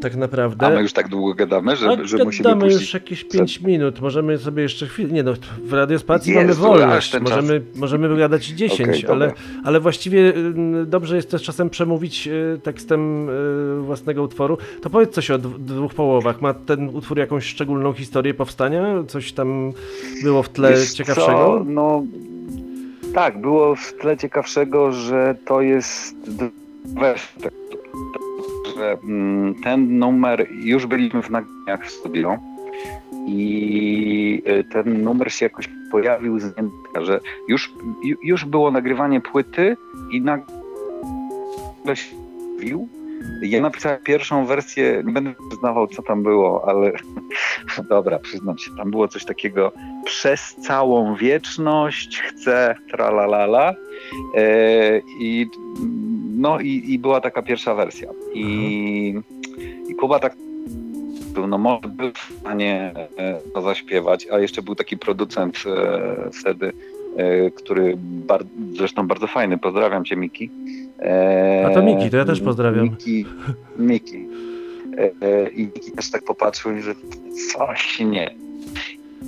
Tak 0.00 0.16
naprawdę. 0.16 0.66
A 0.66 0.70
my 0.70 0.82
już 0.82 0.92
tak 0.92 1.08
długo 1.08 1.34
gadamy, 1.34 1.76
że, 1.76 1.88
A 1.88 2.04
że 2.04 2.24
musimy 2.24 2.56
puścić. 2.56 2.80
już 2.80 2.94
jakieś 2.94 3.24
5 3.24 3.60
minut, 3.60 4.00
możemy 4.00 4.38
sobie 4.38 4.62
jeszcze 4.62 4.86
chwilę, 4.86 5.12
nie 5.12 5.22
no, 5.22 5.32
w 5.64 5.72
Radiospacji 5.72 6.34
mamy 6.34 6.50
aż 6.50 6.56
wolność, 6.56 7.10
czas. 7.10 7.22
możemy, 7.22 7.62
możemy 7.76 8.08
wygadać 8.08 8.46
10, 8.46 8.80
Okej, 8.80 9.04
ale, 9.10 9.26
dobra. 9.28 9.42
ale 9.64 9.80
właściwie 9.80 10.18
y, 10.36 10.86
dobrze 10.86 11.16
jest 11.16 11.30
też 11.30 11.42
czasem 11.42 11.70
przemówić 11.70 12.28
y, 12.28 12.60
tekstem 12.62 13.28
y, 13.28 13.82
własnego 13.82 14.22
utworu. 14.22 14.58
To 14.82 14.90
powiedz 14.90 15.10
coś 15.10 15.30
o 15.30 15.38
dw- 15.38 15.58
dwóch 15.58 15.94
połowach, 15.94 16.40
ma 16.42 16.54
ten 16.54 16.88
utwór 16.88 17.18
jakąś 17.18 17.44
szczególną 17.44 17.92
historię 17.92 18.34
powstania? 18.34 19.04
Coś 19.08 19.32
tam 19.32 19.72
było 20.22 20.42
w 20.42 20.48
tle 20.48 20.70
Wiesz 20.70 20.92
ciekawszego? 20.92 21.26
Co? 21.58 21.64
No, 21.66 22.02
tak, 23.14 23.40
było 23.40 23.74
w 23.76 23.92
tle 23.92 24.16
ciekawszego, 24.16 24.92
że 24.92 25.34
to 25.46 25.60
jest 25.60 26.16
wersja. 26.84 27.50
Że 28.76 28.98
mm, 29.04 29.54
ten 29.54 29.98
numer, 29.98 30.46
już 30.50 30.86
byliśmy 30.86 31.22
w 31.22 31.30
nagraniach 31.30 31.86
w 31.86 31.90
studio 31.90 32.38
i 33.26 34.42
y, 34.48 34.64
ten 34.72 35.02
numer 35.02 35.32
się 35.32 35.46
jakoś 35.46 35.68
pojawił 35.90 36.38
z 36.38 36.42
nienacka, 36.42 37.00
że 37.00 37.20
już, 37.48 37.72
ju- 38.04 38.16
już 38.22 38.44
było 38.44 38.70
nagrywanie 38.70 39.20
płyty 39.20 39.76
i 40.10 40.20
nagle 40.20 41.96
się 41.96 42.16
pojawił. 42.56 42.88
Ja 43.42 43.60
napisałem 43.60 43.98
pierwszą 44.02 44.46
wersję, 44.46 45.02
nie 45.04 45.12
będę 45.12 45.34
przyznawał 45.50 45.86
co 45.86 46.02
tam 46.02 46.22
było, 46.22 46.68
ale 46.68 46.92
dobra, 47.88 48.18
przyznam 48.18 48.58
się, 48.58 48.70
tam 48.76 48.90
było 48.90 49.08
coś 49.08 49.24
takiego 49.24 49.72
przez 50.04 50.54
całą 50.54 51.16
wieczność 51.16 52.20
chcę 52.20 52.74
tralalala 52.90 53.74
e, 54.34 54.98
i 55.20 55.46
no 56.36 56.60
i, 56.60 56.82
i 56.92 56.98
była 56.98 57.20
taka 57.20 57.42
pierwsza 57.42 57.74
wersja 57.74 58.10
i, 58.34 59.20
i 59.88 59.94
Kuba 59.94 60.18
tak 60.18 60.36
był, 61.34 61.46
no 61.46 61.58
może 61.58 61.88
był 61.88 62.12
w 62.12 62.40
stanie 62.40 62.92
e, 63.16 63.40
to 63.54 63.62
zaśpiewać, 63.62 64.26
a 64.32 64.38
jeszcze 64.38 64.62
był 64.62 64.74
taki 64.74 64.98
producent 64.98 65.56
e, 65.66 66.30
wtedy, 66.40 66.72
który 67.54 67.94
bar, 67.96 68.44
zresztą 68.72 69.06
bardzo 69.06 69.26
fajny, 69.26 69.58
pozdrawiam 69.58 70.04
cię 70.04 70.16
Miki. 70.16 70.50
E, 71.04 71.66
A 71.66 71.70
to 71.74 71.82
Miki, 71.82 72.10
to 72.10 72.16
ja 72.16 72.24
też 72.24 72.40
pozdrawiam. 72.40 72.84
Miki, 72.84 73.26
Miki. 73.78 74.28
E, 74.98 75.26
e, 75.26 75.48
I 75.48 75.62
Miki 75.62 75.92
też 75.92 76.10
tak 76.10 76.24
popatrzył 76.24 76.76
i 76.76 76.82
że 76.82 76.94
coś 77.52 78.00
nie. 78.00 78.34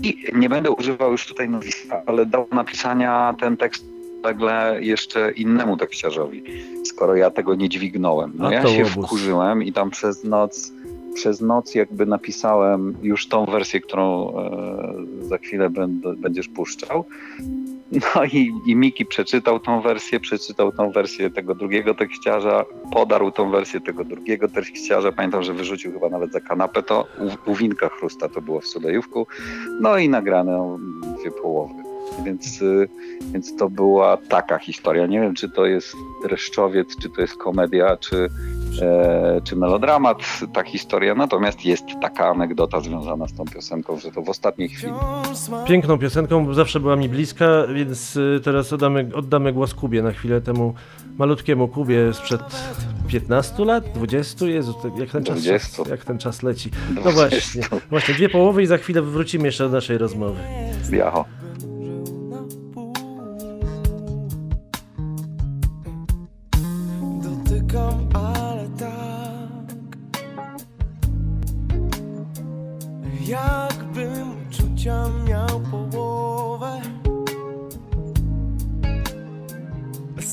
I 0.02 0.16
nie 0.34 0.48
będę 0.48 0.70
używał 0.70 1.12
już 1.12 1.26
tutaj 1.26 1.48
nazwiska, 1.48 2.02
ale 2.06 2.26
dał 2.26 2.46
napisania 2.52 3.34
ten 3.40 3.56
tekst 3.56 3.84
nagle 4.22 4.78
jeszcze 4.80 5.32
innemu 5.32 5.76
tekściarzowi, 5.76 6.42
skoro 6.84 7.16
ja 7.16 7.30
tego 7.30 7.54
nie 7.54 7.68
dźwignąłem. 7.68 8.32
No 8.34 8.48
A 8.48 8.52
ja 8.52 8.66
się 8.66 8.84
łobuz. 8.84 9.06
wkurzyłem 9.06 9.62
i 9.62 9.72
tam 9.72 9.90
przez 9.90 10.24
noc 10.24 10.72
przez 11.14 11.40
noc 11.40 11.74
jakby 11.74 12.06
napisałem 12.06 12.94
już 13.02 13.28
tą 13.28 13.44
wersję, 13.44 13.80
którą 13.80 14.32
e, 14.38 15.26
za 15.28 15.38
chwilę 15.38 15.70
będę, 15.70 16.16
będziesz 16.16 16.48
puszczał. 16.48 17.04
No 18.14 18.25
i, 18.25 18.53
i 18.66 18.77
Miki 18.77 19.07
przeczytał 19.07 19.61
tą 19.61 19.81
wersję, 19.81 20.20
przeczytał 20.20 20.72
tą 20.72 20.90
wersję 20.90 21.31
tego 21.31 21.55
drugiego 21.55 21.94
tekściarza, 21.94 22.64
podarł 22.92 23.31
tą 23.31 23.51
wersję 23.51 23.81
tego 23.81 24.05
drugiego 24.05 24.49
tekściarza. 24.49 25.12
Pamiętam, 25.12 25.42
że 25.42 25.55
wyrzucił 25.55 25.92
chyba 25.92 26.09
nawet 26.09 26.33
za 26.33 26.40
kanapę 26.40 26.83
to. 26.83 27.07
U, 27.46 27.51
u 27.51 27.55
Winka 27.55 27.88
Chrusta 27.88 28.29
to 28.29 28.40
było 28.40 28.61
w 28.61 28.66
Sulejówku. 28.66 29.27
No 29.81 29.99
i 29.99 30.09
nagrane 30.09 30.79
dwie 31.20 31.31
połowy. 31.31 31.75
Więc, 32.25 32.62
y, 32.62 32.88
więc 33.33 33.57
to 33.57 33.70
była 33.70 34.16
taka 34.16 34.59
historia. 34.59 35.07
Nie 35.07 35.20
wiem, 35.20 35.35
czy 35.35 35.49
to 35.51 35.66
jest 35.66 35.96
dreszczowiec, 36.22 36.96
czy 36.96 37.11
to 37.11 37.20
jest 37.20 37.37
komedia, 37.37 37.96
czy, 37.96 38.29
czy 39.44 39.56
melodramat, 39.56 40.18
ta 40.52 40.62
historia. 40.62 41.14
Natomiast 41.14 41.64
jest 41.64 41.84
taka 42.02 42.28
anegdota 42.28 42.80
związana 42.80 43.26
z 43.28 43.34
tą 43.34 43.44
piosenką, 43.44 43.98
że 43.98 44.12
to 44.12 44.22
w 44.22 44.28
ostatniej 44.28 44.68
chwili 44.68 44.92
Piękną 45.66 45.98
piosenką, 45.98 46.54
zawsze 46.54 46.80
była 46.80 46.96
mi 46.96 47.08
bliska, 47.08 47.46
więc 47.74 48.16
y, 48.16 48.40
teraz 48.44 48.72
oddamy, 48.72 49.10
oddamy 49.14 49.52
głos 49.52 49.74
Kubie 49.74 50.02
na 50.02 50.12
chwilę 50.12 50.40
temu 50.40 50.74
malutkiemu 51.18 51.68
Kubie 51.68 52.14
sprzed 52.14 52.40
15 53.08 53.64
lat, 53.64 53.84
20, 53.94 54.46
Jezu, 54.46 54.74
jak 54.98 55.10
ten 55.10 55.24
czas, 55.24 55.42
20. 55.42 55.82
jak 55.90 56.04
ten 56.04 56.18
czas 56.18 56.42
leci. 56.42 56.70
No 56.94 57.00
20. 57.00 57.12
właśnie, 57.12 57.80
właśnie, 57.90 58.14
dwie 58.14 58.28
połowy 58.28 58.62
i 58.62 58.66
za 58.66 58.78
chwilę 58.78 59.02
wrócimy 59.02 59.46
jeszcze 59.46 59.64
do 59.64 59.70
naszej 59.70 59.98
rozmowy. 59.98 60.40
Jaho. 60.92 61.24
Dotykam, 67.22 68.08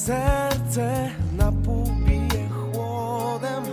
Serce 0.03 1.09
na 1.37 1.51
pół 1.51 1.85
bije 2.05 2.49
chłodem. 2.49 3.63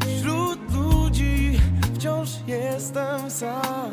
Wśród 0.00 0.74
ludzi 0.74 1.60
wciąż 1.94 2.28
jestem 2.46 3.30
sam. 3.30 3.90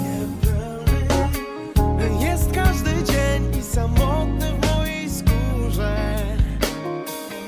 Niepełny 0.00 2.24
jest 2.24 2.52
każdy 2.52 2.90
dzień 3.04 3.60
i 3.60 3.62
samotny 3.62 4.52
w 4.52 4.76
mojej 4.76 5.10
skórze. 5.10 6.16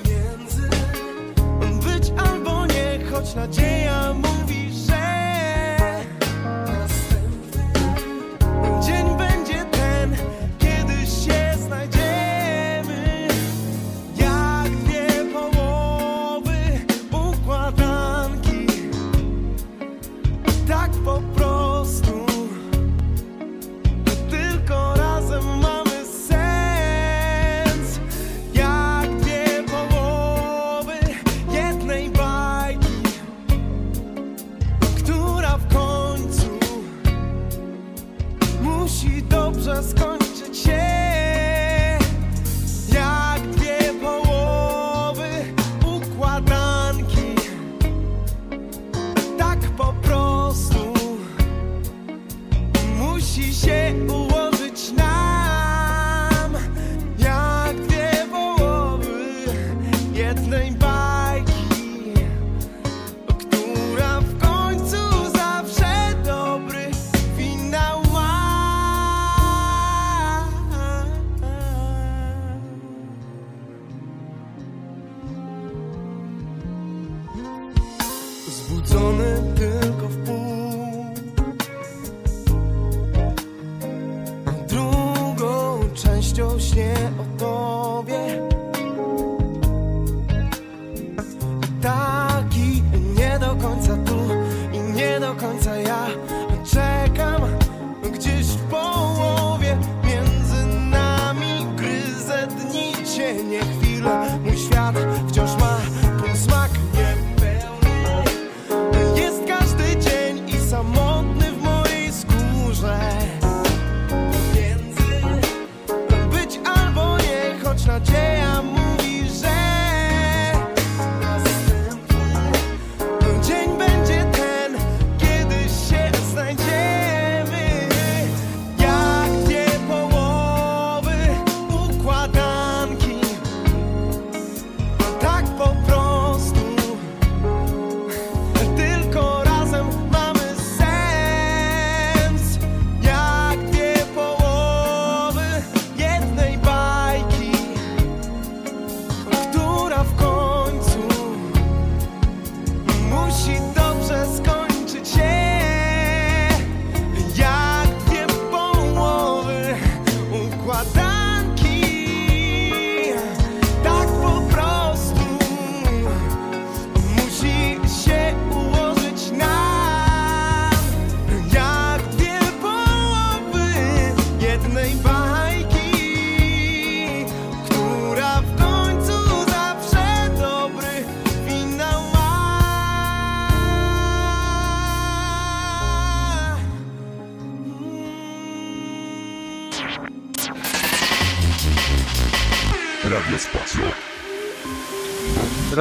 Między 0.04 0.68
być 1.84 2.12
albo 2.16 2.66
nie, 2.66 2.98
choć 3.10 3.34
nadzieja 3.34 4.14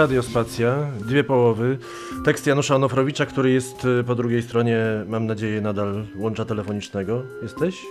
Radiospacja, 0.04 0.76
dwie 1.00 1.24
połowy. 1.24 1.78
Tekst 2.26 2.48
Janusza 2.48 2.76
Onofrowicza, 2.76 3.26
który 3.26 3.52
jest 3.52 3.86
y, 3.86 4.04
po 4.04 4.16
drugiej 4.16 4.44
stronie, 4.44 4.78
mam 5.08 5.26
nadzieję, 5.26 5.62
nadal 5.62 6.06
łącza 6.16 6.46
telefonicznego. 6.46 7.24
Jesteś? 7.42 7.86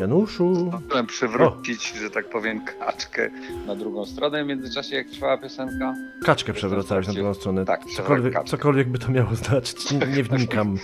Januszu? 0.00 0.70
Chciałem 0.88 1.06
przywrócić, 1.06 1.92
że 1.92 2.10
tak 2.10 2.28
powiem, 2.28 2.60
kaczkę 2.64 3.30
na 3.66 3.76
drugą 3.76 4.04
stronę 4.06 4.44
w 4.44 4.46
międzyczasie, 4.46 4.96
jak 4.96 5.08
trwała 5.08 5.38
piosenka. 5.38 5.94
Kaczkę 6.24 6.52
przewracałeś 6.52 7.06
na 7.06 7.12
drugą 7.12 7.34
stronę. 7.34 7.64
Tak, 7.64 7.84
cokolwiek, 7.96 8.32
kaczkę. 8.32 8.50
cokolwiek 8.50 8.88
by 8.88 8.98
to 8.98 9.10
miało 9.10 9.34
znaczyć, 9.34 9.90
nie, 9.90 9.98
nie 10.16 10.22
wnikam. 10.22 10.76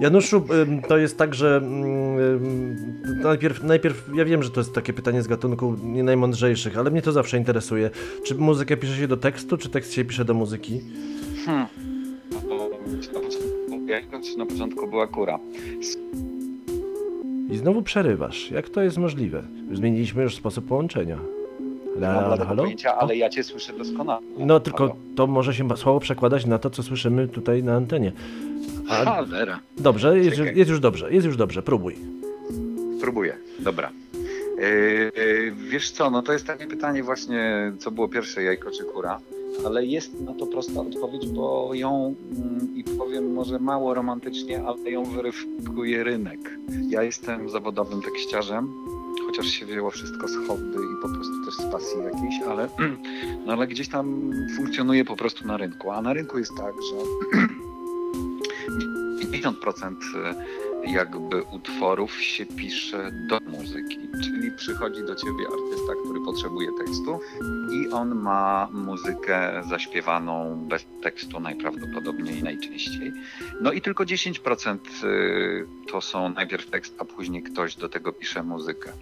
Januszu, 0.00 0.46
to 0.88 0.98
jest 0.98 1.18
tak, 1.18 1.34
że 1.34 1.60
najpierw, 3.22 3.62
najpierw, 3.62 4.10
ja 4.14 4.24
wiem, 4.24 4.42
że 4.42 4.50
to 4.50 4.60
jest 4.60 4.74
takie 4.74 4.92
pytanie 4.92 5.22
z 5.22 5.26
gatunku 5.26 5.76
nie 5.82 6.02
najmądrzejszych, 6.02 6.78
ale 6.78 6.90
mnie 6.90 7.02
to 7.02 7.12
zawsze 7.12 7.38
interesuje. 7.38 7.90
Czy 8.24 8.34
muzykę 8.34 8.76
pisze 8.76 8.96
się 8.96 9.08
do 9.08 9.16
tekstu, 9.16 9.56
czy 9.56 9.68
tekst 9.68 9.92
się 9.92 10.04
pisze 10.04 10.24
do 10.24 10.34
muzyki? 10.34 10.80
Hmm. 11.46 11.66
Na 13.12 13.20
początku, 13.20 14.38
na 14.38 14.46
początku 14.46 14.86
była 14.86 15.06
kura. 15.06 15.38
I 17.50 17.56
znowu 17.56 17.82
przerywasz. 17.82 18.50
Jak 18.50 18.68
to 18.68 18.82
jest 18.82 18.98
możliwe? 18.98 19.42
Zmieniliśmy 19.72 20.22
już 20.22 20.34
sposób 20.36 20.68
połączenia. 20.68 21.18
Nie 21.96 22.06
mam 22.46 22.56
pojęcia, 22.56 22.94
ale 22.96 23.16
ja 23.16 23.28
cię 23.28 23.42
słyszę 23.42 23.72
doskonale. 23.72 24.20
No 24.38 24.60
tylko 24.60 24.78
Halo? 24.78 24.96
to 25.16 25.26
może 25.26 25.54
się 25.54 25.76
słabo 25.76 26.00
przekładać 26.00 26.46
na 26.46 26.58
to, 26.58 26.70
co 26.70 26.82
słyszymy 26.82 27.28
tutaj 27.28 27.62
na 27.62 27.74
antenie. 27.74 28.12
A, 28.88 29.04
Cholera. 29.04 29.60
dobrze, 29.78 30.18
jest, 30.18 30.36
Czekaj. 30.36 30.56
jest 30.56 30.70
już 30.70 30.80
dobrze, 30.80 31.12
jest 31.12 31.26
już 31.26 31.36
dobrze, 31.36 31.62
próbuj. 31.62 31.96
Spróbuję, 32.98 33.36
dobra. 33.58 33.90
Yy, 34.58 35.22
yy, 35.24 35.52
wiesz 35.70 35.90
co, 35.90 36.10
no 36.10 36.22
to 36.22 36.32
jest 36.32 36.46
takie 36.46 36.66
pytanie 36.66 37.02
właśnie, 37.02 37.72
co 37.78 37.90
było 37.90 38.08
pierwsze, 38.08 38.42
jajko 38.42 38.70
czy 38.70 38.84
kura, 38.84 39.20
ale 39.66 39.86
jest 39.86 40.20
na 40.20 40.34
to 40.34 40.46
prosta 40.46 40.80
odpowiedź, 40.80 41.26
bo 41.26 41.70
ją, 41.74 42.14
mm, 42.36 42.76
i 42.76 42.84
powiem 42.84 43.32
może 43.32 43.58
mało 43.58 43.94
romantycznie, 43.94 44.64
ale 44.66 44.90
ją 44.90 45.04
weryfikuje 45.04 46.04
rynek. 46.04 46.58
Ja 46.88 47.02
jestem 47.02 47.50
zawodowym 47.50 48.02
tekściarzem, 48.02 48.72
chociaż 49.26 49.46
się 49.46 49.66
wzięło 49.66 49.90
wszystko 49.90 50.28
z 50.28 50.36
hobby 50.46 50.76
i 50.76 51.02
po 51.02 51.08
prostu 51.08 51.44
też 51.44 51.54
z 51.54 51.72
pasji 51.72 51.98
jakiejś, 52.04 52.42
ale, 52.48 52.68
no 53.46 53.52
ale 53.52 53.66
gdzieś 53.66 53.88
tam 53.88 54.32
funkcjonuje 54.56 55.04
po 55.04 55.16
prostu 55.16 55.46
na 55.46 55.56
rynku, 55.56 55.90
a 55.90 56.02
na 56.02 56.12
rynku 56.12 56.38
jest 56.38 56.52
tak, 56.56 56.74
że 56.82 56.96
50% 59.42 59.94
jakby 60.86 61.42
utworów 61.42 62.22
się 62.22 62.46
pisze 62.46 63.10
do 63.28 63.40
muzyki, 63.40 63.98
czyli 64.24 64.50
przychodzi 64.56 65.00
do 65.00 65.14
ciebie 65.14 65.44
artysta, 65.44 65.92
który 66.04 66.20
potrzebuje 66.24 66.68
tekstu 66.78 67.20
i 67.72 67.88
on 67.92 68.14
ma 68.14 68.68
muzykę 68.72 69.62
zaśpiewaną 69.68 70.64
bez 70.68 70.86
tekstu 71.02 71.40
najprawdopodobniej 71.40 72.42
najczęściej. 72.42 73.12
No 73.60 73.72
i 73.72 73.80
tylko 73.80 74.04
10% 74.04 74.78
y, 75.04 75.66
to 75.90 76.00
są 76.00 76.28
najpierw 76.28 76.70
tekst, 76.70 76.94
a 76.98 77.04
później 77.04 77.42
ktoś 77.42 77.76
do 77.76 77.88
tego 77.88 78.12
pisze 78.12 78.42
muzykę. 78.42 78.92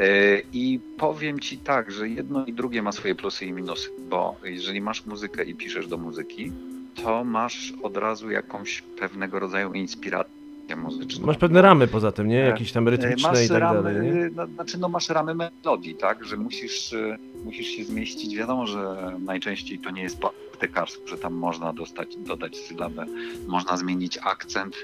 Y, 0.00 0.42
I 0.52 0.80
powiem 0.98 1.40
ci 1.40 1.58
tak, 1.58 1.90
że 1.90 2.08
jedno 2.08 2.46
i 2.46 2.52
drugie 2.52 2.82
ma 2.82 2.92
swoje 2.92 3.14
plusy 3.14 3.46
i 3.46 3.52
minusy, 3.52 3.90
bo 4.08 4.36
jeżeli 4.44 4.80
masz 4.80 5.06
muzykę 5.06 5.44
i 5.44 5.54
piszesz 5.54 5.86
do 5.86 5.98
muzyki, 5.98 6.52
to 6.94 7.24
masz 7.24 7.72
od 7.82 7.96
razu 7.96 8.30
jakąś 8.30 8.82
pewnego 8.82 9.38
rodzaju 9.38 9.72
inspirację 9.72 10.41
muzyczną. 10.76 11.26
Masz 11.26 11.36
pewne 11.38 11.62
ramy 11.62 11.86
poza 11.88 12.12
tym, 12.12 12.28
nie? 12.28 12.36
Jakieś 12.36 12.72
tam 12.72 12.88
E, 12.88 12.90
rytmiczne 12.90 13.28
masz 13.30 13.44
i 13.44 13.48
tak 13.48 13.58
ramy, 13.58 13.82
dalej, 13.82 14.12
nie? 14.12 14.30
No, 14.34 14.46
znaczy 14.46 14.78
no 14.78 14.88
masz 14.88 15.08
ramy 15.08 15.34
melodii, 15.34 15.94
tak? 15.94 16.24
Że 16.24 16.36
musisz, 16.36 16.92
e, 16.92 17.18
musisz 17.44 17.66
się 17.66 17.84
zmieścić. 17.84 18.36
Wiadomo, 18.36 18.66
że 18.66 19.12
najczęściej 19.20 19.78
to 19.78 19.90
nie 19.90 20.02
jest 20.02 20.20
pop, 20.20 20.34
aptekarstwo, 20.62 21.08
że 21.08 21.18
tam 21.18 21.34
można 21.34 21.72
dostać, 21.72 22.16
dodać 22.16 22.56
sylabę, 22.56 23.06
można 23.46 23.76
zmienić 23.76 24.18
akcent, 24.22 24.76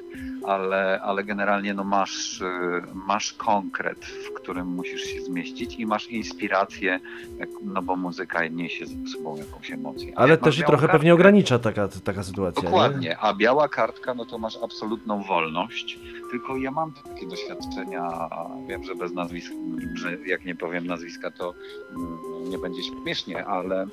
ale, 0.47 1.01
ale 1.03 1.25
generalnie 1.25 1.75
no 1.75 1.85
masz, 1.85 2.41
y, 2.41 2.45
masz 2.95 3.33
konkret, 3.33 4.05
w 4.05 4.33
którym 4.33 4.67
musisz 4.67 5.03
się 5.03 5.21
zmieścić 5.21 5.75
i 5.75 5.87
masz 5.87 6.09
inspirację, 6.09 7.01
no 7.63 7.83
bo 7.83 7.97
muzyka 7.97 8.47
niesie 8.47 8.87
ze 8.87 9.07
sobą 9.13 9.37
jakąś 9.37 9.71
emocję. 9.71 10.13
Ale 10.17 10.37
też 10.39 10.57
i 10.57 10.61
białą 10.61 10.69
trochę 10.71 10.89
pewnie 10.89 11.11
kartkę- 11.11 11.15
ogranicza 11.15 11.59
taka, 11.59 11.89
taka 11.89 12.23
sytuacja. 12.23 12.63
Nie? 12.63 12.69
Dokładnie, 12.69 13.19
a 13.19 13.35
biała 13.35 13.69
kartka, 13.69 14.15
no 14.15 14.25
to 14.25 14.39
masz 14.39 14.59
absolutną 14.65 15.23
wolność. 15.23 15.99
Tylko 16.31 16.57
ja 16.57 16.71
mam 16.71 16.93
takie 16.93 17.27
doświadczenia, 17.27 18.29
wiem, 18.69 18.85
że 18.85 18.95
bez 18.95 19.13
nazwisk, 19.13 19.53
że 19.95 20.19
jak 20.27 20.45
nie 20.45 20.55
powiem 20.55 20.87
nazwiska, 20.87 21.31
to 21.31 21.55
mm, 21.97 22.51
nie 22.51 22.59
będzie 22.59 22.83
śmiesznie, 22.83 23.47
ale, 23.47 23.87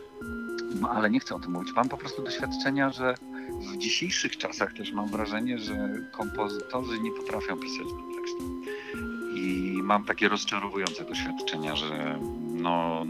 ale 0.89 1.09
nie 1.09 1.19
chcę 1.19 1.35
o 1.35 1.39
tym 1.39 1.51
mówić. 1.51 1.73
Mam 1.75 1.89
po 1.89 1.97
prostu 1.97 2.23
doświadczenia, 2.23 2.91
że 2.91 3.15
w 3.73 3.77
dzisiejszych 3.77 4.37
czasach 4.37 4.73
też 4.73 4.91
mam 4.91 5.07
wrażenie, 5.07 5.59
że 5.59 5.89
kompozytorzy 6.11 6.99
nie 6.99 7.11
potrafią 7.11 7.57
pisać 7.57 7.87
do. 7.87 8.15
I 9.35 9.79
mam 9.83 10.03
takie 10.03 10.29
rozczarowujące 10.29 11.05
doświadczenia, 11.05 11.75
że 11.75 12.19
no, 12.53 13.05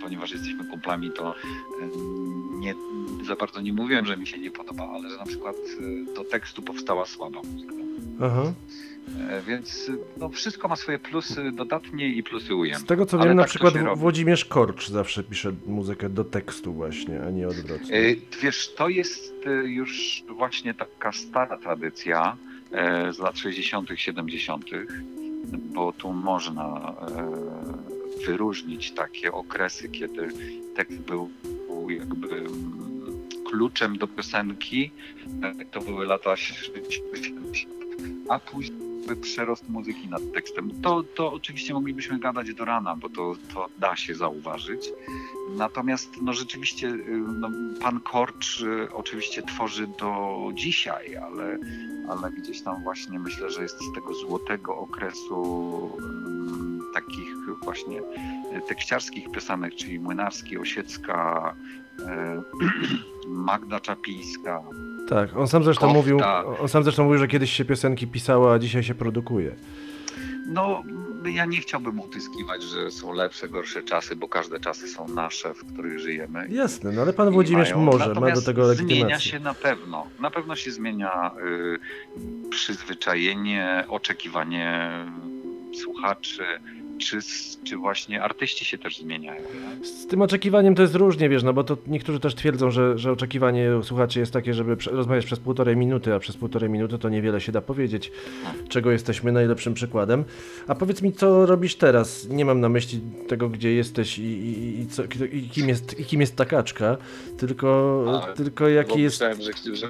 ponieważ 0.00 0.32
jesteśmy 0.32 0.64
kumplami, 0.64 1.10
to 1.10 1.34
nie, 2.50 2.74
za 3.26 3.36
bardzo 3.36 3.60
nie 3.60 3.72
mówiłem, 3.72 4.06
że 4.06 4.16
mi 4.16 4.26
się 4.26 4.38
nie 4.38 4.50
podoba, 4.50 4.88
ale 4.88 5.10
że 5.10 5.16
na 5.16 5.26
przykład 5.26 5.56
y, 5.56 6.14
do 6.14 6.24
tekstu 6.24 6.62
powstała 6.62 7.06
słaba 7.06 7.40
muzyka. 7.52 7.89
Aha. 8.22 8.52
E, 9.30 9.42
Więc 9.42 9.90
no, 10.16 10.28
wszystko 10.28 10.68
ma 10.68 10.76
swoje 10.76 10.98
plusy 10.98 11.52
dodatnie 11.52 12.08
i 12.08 12.22
plusy 12.22 12.54
ujemne. 12.54 12.80
Z 12.80 12.84
tego 12.88 13.06
co 13.06 13.16
Ale 13.16 13.28
wiem, 13.28 13.36
na 13.36 13.42
tak 13.42 13.50
przykład. 13.50 13.74
Włodzimierz 13.96 14.44
Korcz 14.44 14.88
zawsze 14.88 15.24
pisze 15.24 15.52
muzykę 15.66 16.08
do 16.08 16.24
tekstu 16.24 16.72
właśnie, 16.72 17.22
a 17.22 17.30
nie 17.30 17.48
odwrotnie. 17.48 17.96
E, 17.96 18.14
Wiesz, 18.42 18.74
to 18.74 18.88
jest 18.88 19.34
e, 19.46 19.50
już 19.50 20.22
właśnie 20.28 20.74
taka 20.74 21.12
stara 21.12 21.56
tradycja 21.58 22.36
z 23.10 23.18
lat 23.18 23.38
60., 23.38 23.88
70., 23.94 24.64
bo 25.74 25.92
tu 25.92 26.12
można 26.12 26.94
wyróżnić 28.26 28.92
takie 28.92 29.32
okresy, 29.32 29.88
kiedy 29.88 30.28
tekst 30.76 30.98
był 30.98 31.30
jakby 31.88 32.36
mm, 32.36 32.50
kluczem 33.50 33.98
do 33.98 34.06
piosenki. 34.06 34.90
To 35.70 35.80
były 35.80 36.06
lata 36.06 36.36
70., 36.36 37.39
a 38.30 38.38
później 38.38 38.90
przerost 39.22 39.68
muzyki 39.68 40.08
nad 40.08 40.32
tekstem. 40.34 40.70
To, 40.82 41.02
to 41.02 41.32
oczywiście 41.32 41.74
moglibyśmy 41.74 42.18
gadać 42.18 42.54
do 42.54 42.64
rana, 42.64 42.96
bo 42.96 43.08
to, 43.08 43.34
to 43.54 43.68
da 43.78 43.96
się 43.96 44.14
zauważyć. 44.14 44.92
Natomiast 45.56 46.22
no 46.22 46.32
rzeczywiście 46.32 46.88
y, 46.88 47.22
no, 47.40 47.50
pan 47.82 48.00
Korcz 48.00 48.60
y, 48.60 48.88
oczywiście 48.94 49.42
tworzy 49.42 49.86
do 49.86 50.38
dzisiaj, 50.54 51.16
ale, 51.16 51.58
ale 52.08 52.30
gdzieś 52.30 52.62
tam 52.62 52.82
właśnie 52.82 53.18
myślę, 53.18 53.50
że 53.50 53.62
jest 53.62 53.76
z 53.78 53.94
tego 53.94 54.14
złotego 54.14 54.76
okresu 54.76 55.90
ym, 55.98 56.80
takich 56.94 57.34
właśnie 57.62 58.00
y, 58.00 58.02
tekściarskich 58.68 59.30
piosenek, 59.30 59.74
czyli 59.74 60.00
Młynarski, 60.00 60.58
Osiecka, 60.58 61.54
y, 61.98 62.04
Magda 63.28 63.80
Czapińska. 63.80 64.62
Tak, 65.10 65.36
on 65.36 65.48
sam 65.48 65.64
zresztą 65.64 65.80
Kofta. 65.86 65.98
mówił, 65.98 66.20
on 66.60 66.68
sam 66.68 66.82
zresztą 66.84 67.04
mówił, 67.04 67.18
że 67.18 67.28
kiedyś 67.28 67.52
się 67.52 67.64
piosenki 67.64 68.06
pisało, 68.06 68.52
a 68.52 68.58
dzisiaj 68.58 68.82
się 68.82 68.94
produkuje. 68.94 69.54
No, 70.46 70.82
ja 71.24 71.44
nie 71.44 71.58
chciałbym 71.60 72.00
utyskiwać, 72.00 72.62
że 72.62 72.90
są 72.90 73.12
lepsze, 73.12 73.48
gorsze 73.48 73.82
czasy, 73.82 74.16
bo 74.16 74.28
każde 74.28 74.60
czasy 74.60 74.88
są 74.88 75.08
nasze, 75.08 75.54
w 75.54 75.72
których 75.72 75.98
żyjemy. 75.98 76.46
Jasne, 76.48 76.92
no 76.92 77.02
ale 77.02 77.12
pan 77.12 77.30
Włodzimierz 77.30 77.70
mają. 77.70 77.82
może, 77.84 77.98
ma 77.98 78.06
do 78.06 78.14
Natomiast 78.14 78.46
tego 78.46 78.74
Zmienia 78.74 78.88
legitymację. 78.90 79.30
się 79.30 79.40
na 79.40 79.54
pewno. 79.54 80.06
Na 80.20 80.30
pewno 80.30 80.56
się 80.56 80.70
zmienia 80.70 81.30
y, 81.46 82.48
przyzwyczajenie, 82.50 83.84
oczekiwanie 83.88 84.90
słuchaczy, 85.82 86.42
czy, 87.00 87.18
czy 87.64 87.76
właśnie 87.76 88.22
artyści 88.22 88.64
się 88.64 88.78
też 88.78 88.98
zmieniają. 88.98 89.42
Nie? 89.42 89.84
Z 89.86 90.06
tym 90.06 90.22
oczekiwaniem 90.22 90.74
to 90.74 90.82
jest 90.82 90.94
różnie, 90.94 91.28
wiesz, 91.28 91.42
no 91.42 91.52
bo 91.52 91.64
to 91.64 91.76
niektórzy 91.86 92.20
też 92.20 92.34
twierdzą, 92.34 92.70
że, 92.70 92.98
że 92.98 93.12
oczekiwanie 93.12 93.70
słuchaczy 93.82 94.20
jest 94.20 94.32
takie, 94.32 94.54
żeby 94.54 94.76
rozmawiać 94.90 95.26
przez 95.26 95.38
półtorej 95.38 95.76
minuty, 95.76 96.14
a 96.14 96.18
przez 96.18 96.36
półtorej 96.36 96.70
minuty 96.70 96.98
to 96.98 97.08
niewiele 97.08 97.40
się 97.40 97.52
da 97.52 97.60
powiedzieć, 97.60 98.12
czego 98.68 98.90
jesteśmy 98.90 99.32
najlepszym 99.32 99.74
przykładem. 99.74 100.24
A 100.66 100.74
powiedz 100.74 101.02
mi, 101.02 101.12
co 101.12 101.46
robisz 101.46 101.74
teraz? 101.74 102.28
Nie 102.28 102.44
mam 102.44 102.60
na 102.60 102.68
myśli 102.68 103.00
tego, 103.28 103.48
gdzie 103.48 103.72
jesteś 103.72 104.18
i, 104.18 104.22
i, 104.22 104.80
i, 104.80 104.86
co, 104.86 105.02
i, 105.32 105.42
kim, 105.48 105.68
jest, 105.68 106.00
i 106.00 106.04
kim 106.04 106.20
jest 106.20 106.36
ta 106.36 106.44
kaczka, 106.44 106.96
tylko, 107.38 108.04
Ale- 108.24 108.34
tylko 108.34 108.68
jaki 108.68 109.02
jest... 109.02 109.16
Myślałem, 109.16 109.38
że, 109.42 109.76
że, 109.76 109.88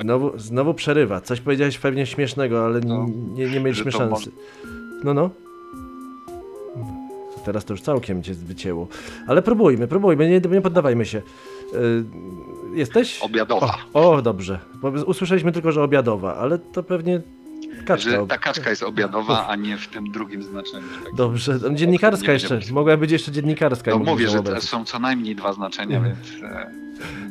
Znowu, 0.00 0.38
znowu 0.38 0.74
przerywa. 0.74 1.20
Coś 1.20 1.40
powiedziałeś 1.40 1.78
pewnie 1.78 2.06
śmiesznego, 2.06 2.64
ale 2.64 2.80
No, 2.80 3.06
nie, 3.34 3.46
nie 3.50 3.60
mieliśmy 3.60 3.92
szansy. 3.92 4.30
No, 5.04 5.14
no. 5.14 5.30
Teraz 7.44 7.64
to 7.64 7.72
już 7.72 7.80
całkiem 7.80 8.22
cię 8.22 8.34
wycięło. 8.34 8.88
Ale 9.26 9.42
próbujmy, 9.42 9.88
próbujmy, 9.88 10.28
nie, 10.30 10.40
nie 10.50 10.60
poddawajmy 10.60 11.06
się. 11.06 11.18
Y, 11.18 12.04
jesteś? 12.74 13.20
Obiadowa. 13.22 13.78
O, 13.94 14.12
o, 14.12 14.22
dobrze. 14.22 14.58
Usłyszeliśmy 15.06 15.52
tylko, 15.52 15.72
że 15.72 15.82
obiadowa, 15.82 16.36
ale 16.36 16.58
to 16.58 16.82
pewnie 16.82 17.20
kaczka. 17.86 18.10
że 18.10 18.26
ta 18.26 18.38
kaczka 18.38 18.70
jest 18.70 18.82
obiadowa, 18.82 19.46
a 19.48 19.56
nie 19.56 19.76
w 19.78 19.88
tym 19.88 20.10
drugim 20.12 20.42
znaczeniu. 20.42 20.86
Tak. 21.04 21.14
Dobrze, 21.14 21.58
dziennikarska 21.74 22.32
jeszcze. 22.32 22.60
Mogła 22.72 22.96
być 22.96 23.10
jeszcze 23.10 23.32
dziennikarska. 23.32 23.90
No 23.90 23.98
mówię, 23.98 24.28
że 24.28 24.60
są 24.60 24.84
co 24.84 24.98
najmniej 24.98 25.36
dwa 25.36 25.52
znaczenia, 25.52 25.96
Mhm. 25.96 26.14
więc 26.14 26.42
e, 26.52 26.85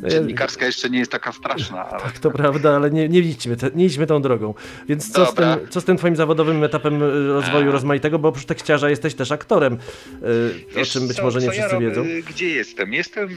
dziennikarska 0.09 0.65
jeszcze 0.65 0.89
nie 0.89 0.99
jest 0.99 1.11
taka 1.11 1.31
straszna, 1.31 1.85
ale 1.85 2.01
Tak, 2.01 2.19
to 2.19 2.31
prawda, 2.31 2.75
ale 2.75 2.91
nie, 2.91 3.09
nie, 3.09 3.19
idźmy, 3.19 3.55
nie 3.75 3.85
idźmy 3.85 4.07
tą 4.07 4.21
drogą. 4.21 4.53
Więc 4.87 5.11
co 5.11 5.25
z, 5.25 5.33
tym, 5.33 5.45
co 5.69 5.81
z 5.81 5.85
tym 5.85 5.97
twoim 5.97 6.15
zawodowym 6.15 6.63
etapem 6.63 7.03
y, 7.03 7.27
rozwoju 7.27 7.69
A. 7.69 7.71
rozmaitego, 7.71 8.19
bo 8.19 8.27
oprócz 8.27 8.45
tekściarza 8.45 8.89
jesteś 8.89 9.15
też 9.15 9.31
aktorem, 9.31 9.73
o 9.73 10.75
Wiesz 10.75 10.89
czym 10.89 11.07
być 11.07 11.17
co, 11.17 11.23
może 11.23 11.39
nie 11.39 11.51
wszyscy 11.51 11.67
ja 11.67 11.73
robię? 11.73 11.87
wiedzą. 11.89 12.03
Gdzie 12.29 12.47
jestem? 12.49 12.93
Jestem. 12.93 13.29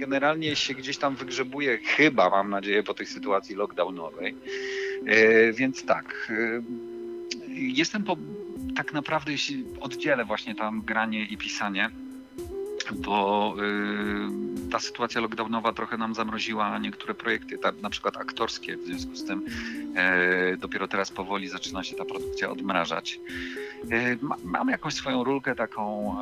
Generalnie 0.00 0.56
się 0.56 0.74
gdzieś 0.74 0.96
tam 0.98 1.16
wygrzebuję, 1.16 1.78
chyba 1.78 2.30
mam 2.30 2.50
nadzieję, 2.50 2.82
po 2.82 2.94
tej 2.94 3.06
sytuacji 3.06 3.56
lockdownowej. 3.56 4.34
E, 5.06 5.52
więc 5.52 5.84
tak. 5.84 6.28
E, 6.30 6.62
jestem 7.54 8.02
po. 8.04 8.16
Tak 8.76 8.92
naprawdę, 8.92 9.32
jeśli 9.32 9.64
oddzielę 9.80 10.24
właśnie 10.24 10.54
tam 10.54 10.82
granie 10.82 11.24
i 11.26 11.36
pisanie, 11.36 11.90
bo 12.92 13.54
y, 14.66 14.70
ta 14.70 14.78
sytuacja 14.78 15.20
lockdownowa 15.20 15.72
trochę 15.72 15.96
nam 15.96 16.14
zamroziła 16.14 16.78
niektóre 16.78 17.14
projekty, 17.14 17.58
ta, 17.58 17.72
na 17.82 17.90
przykład 17.90 18.16
aktorskie, 18.16 18.76
w 18.76 18.84
związku 18.84 19.16
z 19.16 19.24
tym 19.24 19.42
e, 19.96 20.56
dopiero 20.56 20.88
teraz 20.88 21.10
powoli 21.10 21.48
zaczyna 21.48 21.84
się 21.84 21.96
ta 21.96 22.04
produkcja 22.04 22.50
odmrażać. 22.50 23.20
E, 23.90 24.16
ma, 24.20 24.36
mam 24.44 24.68
jakąś 24.68 24.94
swoją 24.94 25.24
rulkę 25.24 25.54
taką 25.54 26.16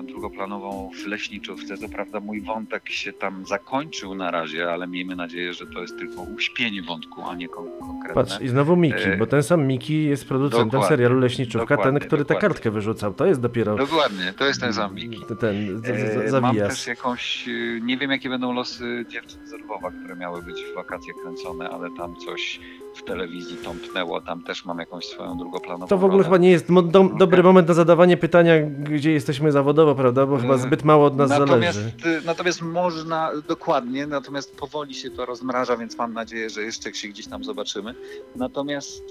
e, 0.00 0.02
drugoplanową 0.06 0.90
w 1.02 1.06
leśniczówce. 1.06 1.76
Co 1.78 1.88
prawda 1.88 2.20
mój 2.20 2.40
wątek 2.40 2.88
się 2.88 3.12
tam 3.12 3.46
zakończył 3.46 4.14
na 4.14 4.30
razie, 4.30 4.70
ale 4.72 4.86
miejmy 4.86 5.16
nadzieję, 5.16 5.52
że 5.54 5.66
to 5.66 5.80
jest 5.80 5.98
tylko 5.98 6.22
uśpienie 6.22 6.82
wątku, 6.82 7.22
a 7.28 7.34
nie 7.34 7.48
kon- 7.48 7.70
konkretne. 7.80 8.14
Patrz, 8.14 8.40
i 8.40 8.48
znowu 8.48 8.76
Miki, 8.76 9.16
bo 9.18 9.26
ten 9.26 9.42
sam 9.42 9.66
Miki 9.66 10.04
jest 10.04 10.28
producentem 10.28 10.68
dokładnie, 10.68 10.88
serialu 10.88 11.18
Leśniczówka, 11.20 11.66
ten, 11.66 11.76
dokładnie, 11.76 12.00
który 12.00 12.24
tę 12.24 12.34
dokładnie. 12.34 12.48
kartkę 12.48 12.70
wyrzucał. 12.70 13.14
To 13.14 13.26
jest 13.26 13.40
dopiero 13.40 13.76
Dokładnie, 13.76 14.34
to 14.38 14.44
jest 14.44 14.60
ten 14.60 14.74
sam 14.74 14.94
Miki. 14.94 15.20
ten 15.40 15.81
E, 15.90 16.28
z, 16.30 16.42
Mam 16.42 16.56
też 16.56 16.86
jakąś, 16.86 17.48
y, 17.48 17.80
nie 17.84 17.98
wiem 17.98 18.10
jakie 18.10 18.28
będą 18.28 18.52
losy 18.52 19.04
dziewczyn 19.08 19.46
z 19.46 19.52
Lwowa, 19.52 19.90
które 19.90 20.16
miały 20.16 20.42
być 20.42 20.56
w 20.72 20.74
wakacje 20.74 21.12
kręcone, 21.22 21.70
ale 21.70 21.88
tam 21.98 22.16
coś 22.16 22.60
w 22.96 23.02
telewizji 23.02 23.56
tąpnęło, 23.56 24.20
tam 24.20 24.42
też 24.42 24.64
mam 24.64 24.78
jakąś 24.78 25.04
swoją 25.06 25.38
drugoplanową 25.38 25.86
To 25.86 25.98
w 25.98 26.04
ogóle 26.04 26.12
rolę. 26.12 26.24
chyba 26.24 26.38
nie 26.38 26.50
jest 26.50 26.68
mo- 26.68 26.82
do, 26.82 27.00
Okej. 27.00 27.18
dobry 27.18 27.42
moment 27.42 27.68
na 27.68 27.74
zadawanie 27.74 28.16
pytania, 28.16 28.52
gdzie 28.70 29.12
jesteśmy 29.12 29.52
zawodowo, 29.52 29.94
prawda? 29.94 30.26
Bo 30.26 30.38
chyba 30.38 30.54
E, 30.54 30.58
zbyt 30.58 30.84
mało 30.84 31.06
od 31.06 31.16
nas 31.16 31.30
natomiast, 31.30 31.78
zależy. 31.78 32.26
natomiast 32.26 32.62
można, 32.62 33.30
dokładnie, 33.48 34.06
natomiast 34.06 34.56
powoli 34.56 34.94
się 34.94 35.10
to 35.10 35.26
rozmraża, 35.26 35.76
więc 35.76 35.98
mam 35.98 36.12
nadzieję, 36.12 36.50
że 36.50 36.62
jeszcze 36.62 36.94
się 36.94 37.08
gdzieś 37.08 37.26
tam 37.28 37.44
zobaczymy. 37.44 37.94
Natomiast 38.36 39.04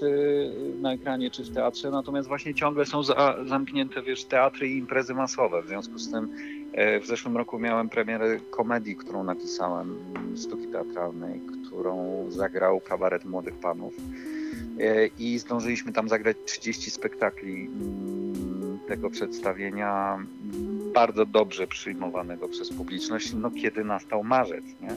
na 0.80 0.92
ekranie 0.92 1.30
czy 1.30 1.44
w 1.44 1.50
teatrze, 1.54 1.90
natomiast 1.90 2.28
właśnie 2.28 2.54
ciągle 2.54 2.86
są 2.86 3.02
za, 3.02 3.36
zamknięte, 3.46 4.02
wiesz, 4.02 4.24
teatry 4.24 4.68
i 4.68 4.78
imprezy 4.78 5.14
masowe. 5.14 5.62
W 5.62 5.66
związku 5.66 5.98
z 5.98 6.10
tym 6.10 6.24
e, 6.24 6.61
w 7.02 7.06
zeszłym 7.06 7.36
roku 7.36 7.58
miałem 7.58 7.88
premierę 7.88 8.38
komedii, 8.50 8.96
którą 8.96 9.24
napisałem, 9.24 9.98
mm, 10.16 10.36
sztuki 10.36 10.66
teatralnej, 10.66 11.40
którą 11.40 12.24
zagrał 12.30 12.80
kabaret 12.80 13.24
Młodych 13.24 13.54
Panów. 13.54 13.94
E, 14.80 15.06
I 15.06 15.38
zdążyliśmy 15.38 15.92
tam 15.92 16.08
zagrać 16.08 16.36
30 16.44 16.90
spektakli 16.90 17.66
mm, 17.66 18.78
tego 18.88 19.10
przedstawienia. 19.10 20.18
Bardzo 20.94 21.26
dobrze 21.26 21.66
przyjmowanego 21.66 22.48
przez 22.48 22.72
publiczność, 22.72 23.32
no 23.32 23.50
kiedy 23.50 23.84
nastał 23.84 24.24
marzec, 24.24 24.64
nie? 24.80 24.88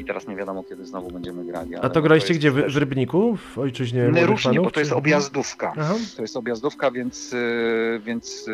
I 0.00 0.04
teraz 0.04 0.28
nie 0.28 0.36
wiadomo, 0.36 0.64
kiedy 0.64 0.86
znowu 0.86 1.10
będziemy 1.10 1.44
grali. 1.44 1.76
A 1.76 1.88
to 1.90 2.02
graliście 2.02 2.34
gdzie? 2.34 2.50
W, 2.50 2.62
też- 2.62 2.74
w 2.74 2.76
Rybniku? 2.76 3.36
W 3.36 3.58
ojczyźnie 3.58 4.06
różnie, 4.08 4.50
panów, 4.50 4.64
bo 4.64 4.70
to 4.70 4.80
jest 4.80 4.92
objazdówka. 4.92 5.72
Aha. 5.78 5.94
To 6.16 6.22
jest 6.22 6.36
objazdówka, 6.36 6.90
więc, 6.90 7.32
y, 7.32 8.00
więc 8.04 8.46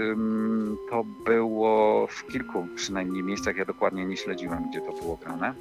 to 0.90 1.04
było 1.24 2.06
w 2.06 2.26
kilku 2.26 2.66
przynajmniej 2.74 3.22
miejscach. 3.22 3.56
Ja 3.56 3.64
dokładnie 3.64 4.06
nie 4.06 4.16
śledziłem, 4.16 4.70
gdzie 4.70 4.80
to 4.80 4.92
było 4.92 5.16
grane. 5.16 5.54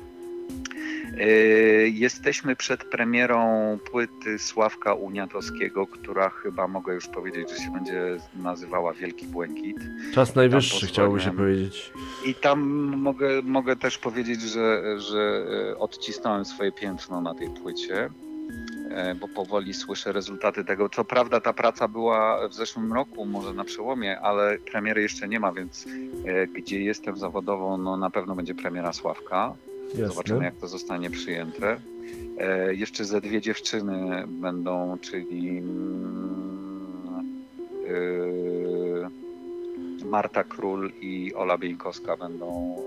Y, 1.19 1.91
Jesteśmy 1.93 2.56
przed 2.56 2.84
premierą 2.84 3.78
płyty 3.91 4.39
Sławka 4.39 4.93
Uniatowskiego, 4.93 5.88
która 5.88 6.30
chyba 6.30 6.67
mogę 6.67 6.93
już 6.93 7.08
powiedzieć, 7.08 7.49
że 7.49 7.56
się 7.56 7.71
będzie 7.73 8.17
nazywała 8.36 8.93
Wielki 8.93 9.25
Błękit. 9.25 9.78
Czas 10.13 10.36
najwyższy, 10.36 10.88
chciałoby 10.88 11.19
się 11.21 11.32
powiedzieć. 11.32 11.93
I 12.25 12.36
tam 12.36 12.60
mogę, 12.97 13.41
mogę 13.41 13.75
też 13.75 13.97
powiedzieć, 13.97 14.41
że, 14.41 14.99
że 14.99 15.45
e, 15.71 15.78
odcisnąłem 15.78 16.45
swoje 16.45 16.71
piętno 16.71 17.21
na 17.21 17.34
tej 17.34 17.49
płycie, 17.49 18.10
e, 18.89 19.15
bo 19.15 19.28
powoli 19.28 19.73
słyszę 19.73 20.12
rezultaty 20.12 20.65
tego. 20.65 20.89
Co 20.89 21.06
prawda 21.06 21.41
ta 21.41 21.54
praca 21.54 21.88
była 21.88 22.47
w 22.47 22.54
zeszłym 22.54 22.93
roku, 22.93 23.25
może 23.25 23.54
na 23.54 23.63
przełomie, 23.63 24.19
ale 24.19 24.58
premiery 24.58 25.01
jeszcze 25.01 25.28
nie 25.28 25.39
ma, 25.39 25.51
więc 25.51 25.86
e, 26.25 26.47
gdzie 26.47 26.82
jestem 26.82 27.17
zawodowo, 27.17 27.78
no 27.78 27.97
na 27.97 28.10
pewno 28.10 28.36
będzie 28.36 28.56
premiera 28.56 28.93
Sławka. 28.93 29.56
Zobaczymy, 29.93 30.36
Jasne. 30.38 30.45
jak 30.45 30.56
to 30.56 30.67
zostanie 30.67 31.10
przyjęte. 31.10 31.78
E, 32.38 32.76
jeszcze 32.76 33.06
ze 33.06 33.21
dwie 33.21 33.41
dziewczyny 33.41 34.24
będą, 34.28 34.98
czyli 35.02 35.62
e, 37.88 39.10
Marta 40.06 40.43
Król 40.43 40.91
i 41.02 41.34
Ola 41.36 41.58
Bieńkowska 41.58 42.17
będą, 42.17 42.78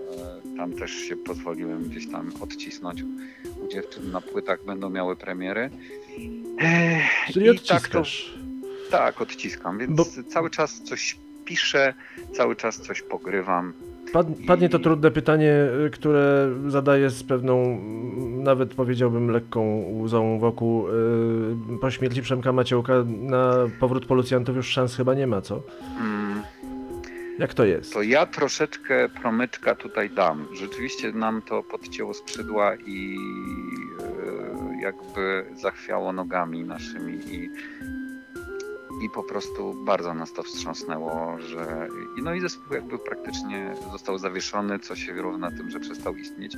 e, 0.55 0.57
tam 0.57 0.73
też 0.73 0.91
się 0.91 1.17
pozwoliłem 1.17 1.85
gdzieś 1.85 2.11
tam 2.11 2.33
odcisnąć 2.41 3.03
u 3.65 3.69
dziewczyn 3.69 4.11
na 4.11 4.21
płytach, 4.21 4.65
będą 4.65 4.91
miały 4.91 5.17
premiery. 5.17 5.71
E, 6.61 7.01
Czyli 7.33 7.47
i 7.47 7.59
tak 7.59 7.89
to- 7.89 8.01
odciskasz. 8.01 8.39
tak, 8.91 9.21
odciskam, 9.21 9.79
więc 9.79 9.97
Bo- 9.97 10.07
cały 10.29 10.51
czas 10.51 10.83
coś 10.83 11.17
piszę, 11.45 11.95
cały 12.33 12.57
czas 12.57 12.81
coś 12.81 13.03
pogrywam. 13.03 13.73
Pad, 14.13 14.27
padnie 14.47 14.69
to 14.69 14.79
trudne 14.79 15.11
pytanie, 15.11 15.53
y, 15.87 15.91
które 15.91 16.49
zadaję 16.67 17.11
z 17.11 17.23
pewną, 17.25 17.63
mm, 17.65 18.43
nawet 18.43 18.75
powiedziałbym 18.75 19.31
lekką 19.31 19.85
łzą 20.03 20.39
wokół. 20.39 20.89
y, 20.89 20.93
Po 21.81 21.91
śmierci 21.91 22.23
Przemka 22.23 22.53
Maciołka 22.53 22.93
na 23.07 23.55
powrót 23.81 24.07
policjantów 24.07 24.57
już 24.57 24.67
szans 24.69 24.97
chyba 24.97 25.15
nie 25.15 25.27
ma, 25.27 25.41
co? 25.41 25.63
Mm. 26.01 26.43
Jak 27.39 27.55
to 27.55 27.65
jest? 27.65 27.93
To 27.93 28.03
ja 28.03 28.27
troszeczkę 28.27 29.09
promyczka 29.23 29.75
tutaj 29.75 30.11
dam. 30.11 30.47
Rzeczywiście 30.55 31.13
nam 31.13 31.43
to 31.43 31.63
podcięło 31.63 32.15
skrzydła 32.15 32.75
i 32.87 33.17
e, 34.79 34.83
jakby 34.83 35.45
zachwiało 35.61 36.13
nogami 36.13 36.65
naszymi 36.65 37.15
i, 37.35 37.51
i 39.03 39.11
po 39.11 39.23
prostu 39.23 39.75
bardzo 39.85 40.15
nas 40.15 40.33
to 40.33 40.43
wstrząsnęło, 40.43 41.39
że 41.39 41.89
no 42.23 42.35
i 42.35 42.41
zespół 42.41 42.75
jakby 42.75 42.99
praktycznie 42.99 43.75
został 43.93 44.19
zawieszony, 44.19 44.79
co 44.79 44.97
się 44.97 45.13
równa 45.13 45.51
tym, 45.51 45.71
że 45.71 45.81
przestał 45.81 46.17
istnieć, 46.17 46.57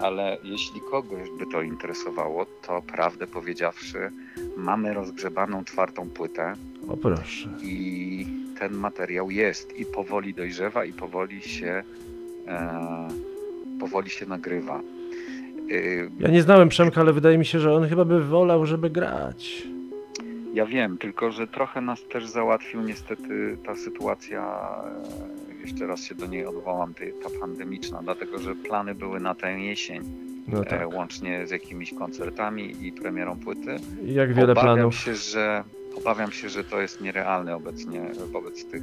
ale 0.00 0.38
jeśli 0.42 0.80
kogoś 0.90 1.28
by 1.38 1.46
to 1.52 1.62
interesowało, 1.62 2.46
to 2.66 2.82
prawdę 2.82 3.26
powiedziawszy, 3.26 4.10
mamy 4.56 4.94
rozgrzebaną 4.94 5.64
czwartą 5.64 6.08
płytę, 6.10 6.52
O 6.88 6.96
proszę. 6.96 7.48
i 7.62 8.26
ten 8.58 8.74
materiał 8.74 9.30
jest 9.30 9.78
i 9.78 9.84
powoli 9.86 10.34
dojrzewa 10.34 10.84
i 10.84 10.92
powoli 10.92 11.42
się 11.42 11.82
e, 12.48 13.08
powoli 13.80 14.10
się 14.10 14.26
nagrywa. 14.26 14.80
Y, 15.70 16.10
Ja 16.20 16.28
nie 16.28 16.42
znałem 16.42 16.68
Przemka, 16.68 17.00
ale 17.00 17.12
wydaje 17.12 17.38
mi 17.38 17.46
się, 17.46 17.58
że 17.60 17.72
on 17.74 17.88
chyba 17.88 18.04
by 18.04 18.24
wolał, 18.24 18.66
żeby 18.66 18.90
grać. 18.90 19.66
Ja 20.54 20.66
wiem, 20.66 20.98
tylko 20.98 21.32
że 21.32 21.46
trochę 21.46 21.80
nas 21.80 22.04
też 22.12 22.26
załatwił 22.26 22.82
niestety 22.82 23.56
ta 23.66 23.76
sytuacja, 23.76 24.68
e, 25.60 25.62
jeszcze 25.62 25.86
raz 25.86 26.00
się 26.04 26.14
do 26.14 26.26
niej 26.26 26.46
odwołam, 26.46 26.94
ta 27.22 27.30
pandemiczna, 27.40 28.00
dlatego 28.02 28.38
że 28.38 28.54
plany 28.54 28.94
były 28.94 29.20
na 29.20 29.34
tę 29.34 29.60
jesień, 29.60 30.02
No 30.48 30.60
e, 30.60 30.64
tak. 30.64 30.94
łącznie 30.94 31.46
z 31.46 31.50
jakimiś 31.50 31.94
koncertami 31.94 32.86
i 32.86 32.92
premierą 32.92 33.36
płyty. 33.36 33.76
Jak 34.04 34.34
wiele 34.34 34.52
obawiam 34.52 34.74
planów. 34.76 34.94
Się, 34.94 35.14
że, 35.14 35.64
obawiam 35.96 36.32
się, 36.32 36.48
że 36.48 36.64
to 36.64 36.80
jest 36.80 37.00
nierealne 37.00 37.56
obecnie 37.56 38.02
wobec 38.32 38.64
tych 38.64 38.82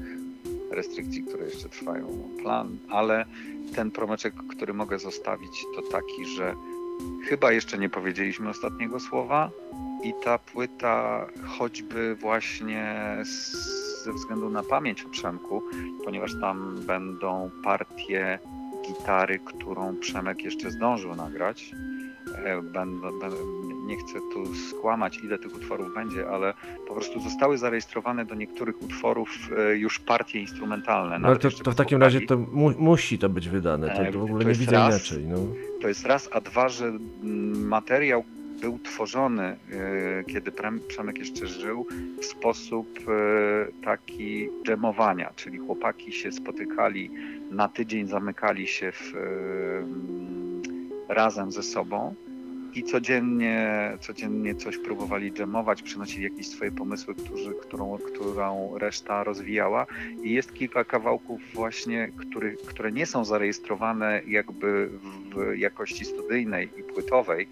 restrykcji, 0.72 1.24
które 1.24 1.46
jeszcze 1.46 1.70
trwają. 1.70 2.08
Plan, 2.42 2.78
ale 2.90 3.26
ten 3.76 3.92
promyczek, 3.92 4.34
który 4.50 4.74
mogę 4.74 5.00
zostawić, 5.00 5.66
to 5.76 5.82
taki, 5.82 6.26
że 6.26 6.54
chyba 7.30 7.52
jeszcze 7.52 7.78
nie 7.78 7.90
powiedzieliśmy 7.90 8.50
ostatniego 8.50 9.00
słowa 9.00 9.50
i 10.04 10.14
ta 10.24 10.38
płyta, 10.38 11.28
choćby 11.46 12.16
właśnie 12.16 13.18
ze 14.04 14.14
względu 14.14 14.50
na 14.50 14.64
pamięć 14.64 15.04
o 15.04 15.10
Przemku, 15.10 15.64
ponieważ 16.06 16.32
tam 16.42 16.80
będą 16.86 17.52
partie 17.64 18.40
gitary, 18.88 19.40
którą 19.40 19.96
Przemek 19.96 20.44
jeszcze 20.44 20.72
zdążył 20.72 21.16
nagrać. 21.16 21.72
E, 22.46 22.62
będą, 22.62 23.08
nie 23.86 23.98
chcę 23.98 24.14
tu 24.34 24.56
skłamać, 24.56 25.18
ile 25.24 25.40
tych 25.40 25.56
utworów 25.56 25.94
będzie, 25.94 26.30
ale 26.30 26.54
po 26.88 26.94
prostu 26.94 27.20
zostały 27.20 27.58
zarejestrowane 27.58 28.26
do 28.26 28.36
niektórych 28.36 28.82
utworów 28.82 29.30
e, 29.58 29.78
już 29.78 30.00
partie 30.00 30.40
instrumentalne. 30.40 31.20
No, 31.20 31.28
ale 31.28 31.38
to, 31.38 31.52
to 31.52 31.72
w 31.72 31.76
takim 31.76 32.02
razie 32.02 32.22
to 32.22 32.38
mu, 32.38 32.72
musi 32.78 33.20
to 33.20 33.30
być 33.30 33.50
wydane. 33.50 33.88
To, 33.88 34.02
E, 34.02 34.12
w 34.12 34.24
ogóle 34.24 34.44
to 34.44 34.50
nie 34.50 34.56
widzę 34.56 34.72
raz. 34.72 34.90
inaczej. 34.90 35.26
No. 35.28 35.38
To 35.82 35.88
jest 35.88 36.06
raz, 36.06 36.30
a 36.32 36.42
dwa, 36.42 36.70
że 36.70 36.94
materiał 37.54 38.24
był 38.62 38.80
tworzony, 38.80 39.44
e, 39.44 39.58
kiedy 40.24 40.52
Przemek 40.88 41.18
jeszcze 41.18 41.48
żył, 41.48 41.88
w 42.22 42.26
sposób 42.26 43.00
e, 43.00 43.84
taki 43.84 44.50
dżemowania, 44.64 45.34
czyli 45.36 45.58
chłopaki 45.58 46.12
się 46.12 46.32
spotykali 46.32 47.12
na 47.52 47.70
tydzień, 47.70 48.08
zamykali 48.08 48.68
się 48.68 48.92
w, 48.92 49.14
e, 49.16 51.14
razem 51.14 51.52
ze 51.52 51.64
sobą 51.64 52.16
i 52.78 52.84
codziennie, 52.84 53.98
codziennie 54.00 54.56
coś 54.56 54.78
próbowali 54.78 55.32
dżemować, 55.32 55.82
przynosili 55.82 56.24
jakieś 56.24 56.48
swoje 56.48 56.72
pomysły, 56.72 57.16
którzy, 57.16 57.54
którą, 57.54 57.98
którą 57.98 58.78
reszta 58.78 59.24
rozwijała. 59.24 59.86
I 60.24 60.34
jest 60.34 60.54
kilka 60.54 60.84
kawałków 60.84 61.42
właśnie, 61.54 62.12
który, 62.18 62.58
które 62.68 62.92
nie 62.92 63.06
są 63.06 63.26
zarejestrowane 63.26 64.22
jakby 64.28 64.90
w 65.36 65.58
jakości 65.58 66.06
studyjnej 66.06 66.70
i 66.80 66.84
płytowej, 66.84 67.48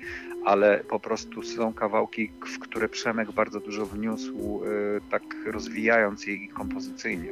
ale 0.45 0.83
po 0.89 0.99
prostu 0.99 1.43
są 1.43 1.73
kawałki, 1.73 2.31
w 2.45 2.59
które 2.59 2.89
Przemek 2.89 3.31
bardzo 3.31 3.59
dużo 3.59 3.85
wniósł, 3.85 4.61
e, 4.63 5.01
tak 5.11 5.23
rozwijając 5.45 6.27
je 6.27 6.47
kompozycyjnie. 6.47 7.31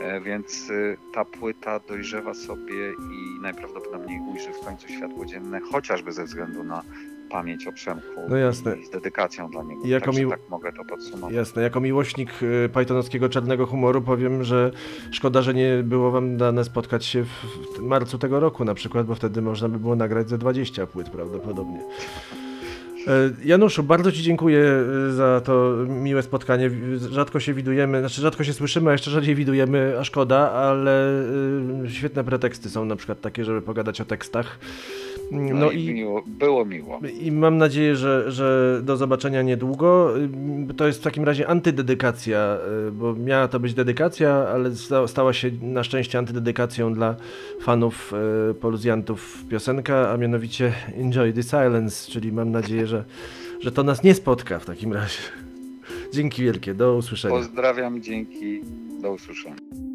E, 0.00 0.20
Więc 0.20 0.70
e, 0.70 0.96
ta 1.14 1.24
płyta 1.24 1.80
dojrzewa 1.80 2.34
sobie 2.34 2.90
i 2.90 3.40
najprawdopodobniej 3.42 4.20
ujrzy 4.32 4.52
w 4.52 4.64
końcu 4.64 4.88
światło 4.88 5.26
dzienne, 5.26 5.60
chociażby 5.60 6.12
ze 6.12 6.24
względu 6.24 6.64
na 6.64 6.82
pamięć 7.30 7.66
o 7.66 7.72
Przemku 7.72 8.06
No 8.28 8.36
jasne. 8.36 8.76
z 8.86 8.90
dedykacją 8.90 9.50
dla 9.50 9.62
niego. 9.62 9.80
Jako 9.86 10.12
mił- 10.12 10.30
tak 10.30 10.40
mogę 10.50 10.72
to 10.72 10.84
podsumować. 10.84 11.34
Jasne, 11.34 11.62
jako 11.62 11.80
miłośnik 11.80 12.30
y, 12.42 12.68
Pythonowskiego 12.74 13.28
czarnego 13.28 13.66
humoru 13.66 14.02
powiem, 14.02 14.44
że 14.44 14.70
szkoda, 15.10 15.42
że 15.42 15.54
nie 15.54 15.80
było 15.84 16.10
wam 16.10 16.36
dane 16.36 16.64
spotkać 16.64 17.04
się 17.04 17.24
w, 17.24 17.28
w 17.78 17.82
marcu 17.82 18.18
tego 18.18 18.40
roku 18.40 18.64
na 18.64 18.74
przykład, 18.74 19.06
bo 19.06 19.14
wtedy 19.14 19.42
można 19.42 19.68
by 19.68 19.78
było 19.78 19.96
nagrać 19.96 20.28
ze 20.28 20.38
20 20.38 20.86
płyt 20.86 21.10
prawdopodobnie. 21.10 21.80
E, 23.08 23.30
Januszu, 23.44 23.82
bardzo 23.82 24.12
Ci 24.12 24.22
dziękuję 24.22 24.64
y, 25.08 25.12
za 25.12 25.40
to 25.44 25.74
miłe 25.88 26.22
spotkanie. 26.22 26.70
Rzadko 27.10 27.40
się 27.40 27.54
widujemy, 27.54 28.00
znaczy 28.00 28.20
rzadko 28.20 28.44
się 28.44 28.52
słyszymy, 28.52 28.90
a 28.90 28.92
jeszcze 28.92 29.10
rzadziej 29.10 29.34
widujemy, 29.34 29.94
a 30.00 30.04
szkoda, 30.04 30.50
ale 30.50 31.10
y, 31.84 31.90
świetne 31.90 32.24
preteksty 32.24 32.70
są 32.70 32.84
na 32.84 32.96
przykład 32.96 33.20
takie, 33.20 33.44
żeby 33.44 33.62
pogadać 33.62 34.00
o 34.00 34.04
tekstach. 34.04 34.58
No, 35.32 35.54
No 35.54 35.70
i, 35.70 35.84
i 35.84 35.94
miło, 35.94 36.22
było 36.26 36.64
miło. 36.64 37.00
i 37.20 37.32
mam 37.32 37.56
nadzieję, 37.58 37.96
że, 37.96 38.30
że 38.32 38.80
do 38.82 38.96
zobaczenia 38.96 39.42
niedługo. 39.42 40.14
To 40.76 40.86
jest 40.86 41.00
w 41.00 41.02
takim 41.02 41.24
razie 41.24 41.48
antydedykacja, 41.48 42.58
bo 42.92 43.14
miała 43.14 43.48
to 43.48 43.60
być 43.60 43.74
dedykacja, 43.74 44.34
ale 44.34 44.74
sta- 44.76 45.06
stała 45.08 45.32
się 45.32 45.50
na 45.62 45.84
szczęście 45.84 46.18
antydedykacją 46.18 46.94
dla 46.94 47.14
fanów 47.60 48.12
poluzjantów 48.60 49.44
piosenka, 49.50 50.10
a 50.10 50.16
mianowicie 50.16 50.72
Enjoy 50.96 51.32
the 51.32 51.42
Silence, 51.42 52.10
czyli 52.12 52.32
mam 52.32 52.50
nadzieję, 52.50 52.86
że, 52.86 52.99
że 53.60 53.72
to 53.72 53.82
nas 53.82 54.02
nie 54.02 54.14
spotka 54.14 54.58
w 54.58 54.64
takim 54.64 54.92
razie. 54.92 55.18
Dzięki 56.12 56.42
wielkie, 56.42 56.74
do 56.74 56.96
usłyszenia. 56.96 57.34
Pozdrawiam, 57.34 58.02
dzięki, 58.02 58.60
do 59.02 59.12
usłyszenia. 59.12 59.89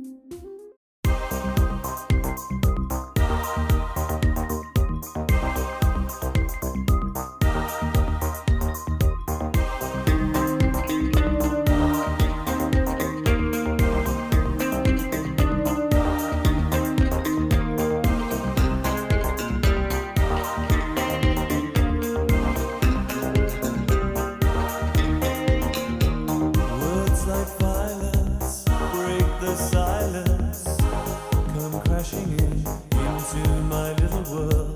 into 33.33 33.49
my 33.63 33.91
little 33.93 34.23
world. 34.31 34.74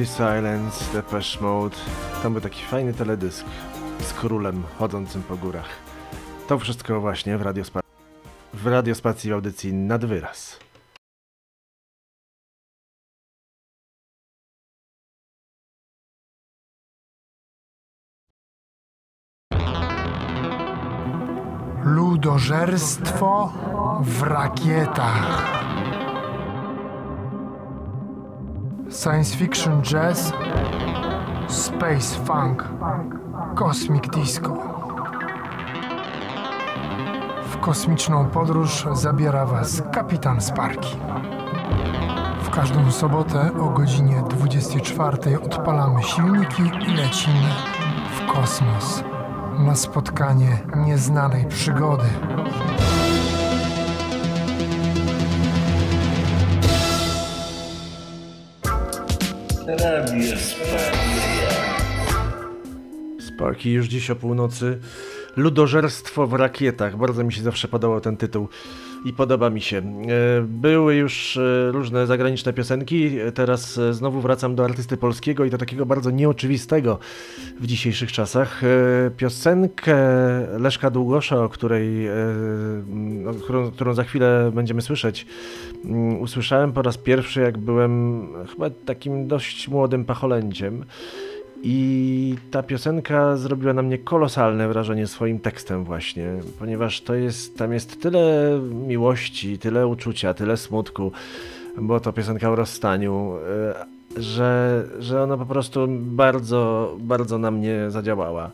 The 0.00 0.06
Silence, 0.06 0.92
Depeche 0.92 1.40
Mode. 1.40 1.76
Tam 2.22 2.32
był 2.32 2.42
taki 2.42 2.64
fajny 2.64 2.92
teledysk 2.92 3.46
z 4.00 4.12
królem 4.12 4.62
chodzącym 4.78 5.22
po 5.22 5.36
górach. 5.36 5.68
To 6.48 6.58
wszystko 6.58 7.00
właśnie 7.00 7.38
w, 7.38 7.42
radiospa- 7.42 7.82
w 8.54 8.66
radiospacji 8.66 9.30
w 9.30 9.32
audycji 9.32 9.72
Nad 9.72 10.04
Wyraz. 10.04 10.58
Ludożerstwo 21.84 23.52
w 24.02 24.22
rakietach. 24.22 25.89
Science 28.90 29.36
fiction 29.36 29.82
jazz, 29.82 30.32
space 31.48 32.16
funk, 32.24 32.64
cosmic 33.54 34.08
disco. 34.08 34.56
W 37.50 37.56
kosmiczną 37.60 38.28
podróż 38.28 38.86
zabiera 38.92 39.46
Was 39.46 39.82
kapitan 39.92 40.40
Sparki. 40.40 40.96
W 42.42 42.50
każdą 42.50 42.90
sobotę 42.90 43.50
o 43.60 43.70
godzinie 43.70 44.22
24 44.30 45.40
odpalamy 45.40 46.02
silniki 46.02 46.62
i 46.62 46.94
lecimy 46.94 47.48
w 48.16 48.32
kosmos 48.32 49.04
na 49.58 49.74
spotkanie 49.74 50.58
nieznanej 50.76 51.46
przygody. 51.46 52.08
Sparki 63.20 63.72
już 63.72 63.86
dziś 63.86 64.10
o 64.10 64.16
północy. 64.16 64.78
Ludożerstwo 65.36 66.26
w 66.26 66.34
rakietach. 66.34 66.96
Bardzo 66.96 67.24
mi 67.24 67.32
się 67.32 67.42
zawsze 67.42 67.68
podobał 67.68 68.00
ten 68.00 68.16
tytuł 68.16 68.48
i 69.04 69.12
podoba 69.12 69.50
mi 69.50 69.60
się. 69.60 69.78
E, 69.78 69.82
Były 70.42 70.94
już 70.94 71.36
e, 71.36 71.70
różne 71.72 72.06
zagraniczne 72.06 72.52
piosenki, 72.52 73.10
teraz 73.34 73.78
e, 73.78 73.94
znowu 73.94 74.20
wracam 74.20 74.54
do 74.54 74.64
artysty 74.64 74.96
polskiego 74.96 75.44
i 75.44 75.50
do 75.50 75.58
takiego 75.58 75.86
bardzo 75.86 76.10
nieoczywistego 76.10 76.98
w 77.60 77.66
dzisiejszych 77.66 78.12
czasach. 78.12 78.62
Piosenkę 79.16 79.96
Leszka 80.58 80.90
Długosza, 80.90 81.44
o 81.44 81.48
której, 81.48 82.10
o 83.30 83.34
którą, 83.34 83.70
którą 83.70 83.94
za 83.94 84.04
chwilę 84.04 84.50
będziemy 84.54 84.82
słyszeć, 84.82 85.26
mm, 85.84 86.20
usłyszałem 86.20 86.72
po 86.72 86.82
raz 86.82 86.98
pierwszy, 86.98 87.40
jak 87.40 87.58
byłem 87.58 88.26
chyba 88.52 88.70
takim 88.70 89.28
dość 89.28 89.68
młodym 89.68 90.04
pacholęciem. 90.04 90.84
I 91.62 92.36
ta 92.50 92.62
piosenka 92.62 93.36
zrobiła 93.36 93.72
na 93.72 93.82
mnie 93.82 93.98
kolosalne 93.98 94.68
wrażenie 94.68 95.06
swoim 95.06 95.38
tekstem 95.40 95.84
właśnie, 95.84 96.26
ponieważ 96.58 97.00
to 97.00 97.14
jest, 97.14 97.58
tam 97.58 97.72
jest 97.72 98.02
tyle 98.02 98.58
miłości, 98.86 99.58
tyle 99.58 99.86
uczucia, 99.86 100.34
tyle 100.34 100.56
smutku, 100.56 101.12
bo 101.78 102.00
to 102.00 102.12
piosenka 102.12 102.50
o 102.50 102.56
rozstaniu, 102.56 103.36
e, 104.16 104.20
że, 104.22 104.84
że 104.98 105.22
ona 105.22 105.36
po 105.36 105.46
prostu 105.46 105.86
bardzo, 105.90 106.94
bardzo 107.00 107.38
na 107.38 107.50
mnie 107.50 107.90
zadziałała. 107.90 108.50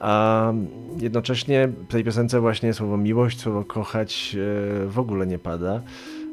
A 0.00 0.52
jednocześnie 1.00 1.68
w 1.88 1.92
tej 1.92 2.04
piosence 2.04 2.40
właśnie 2.40 2.74
słowo 2.74 2.96
miłość, 2.96 3.40
słowo 3.40 3.64
kochać 3.64 4.36
e, 4.84 4.86
w 4.86 4.98
ogóle 4.98 5.26
nie 5.26 5.38
pada 5.38 5.82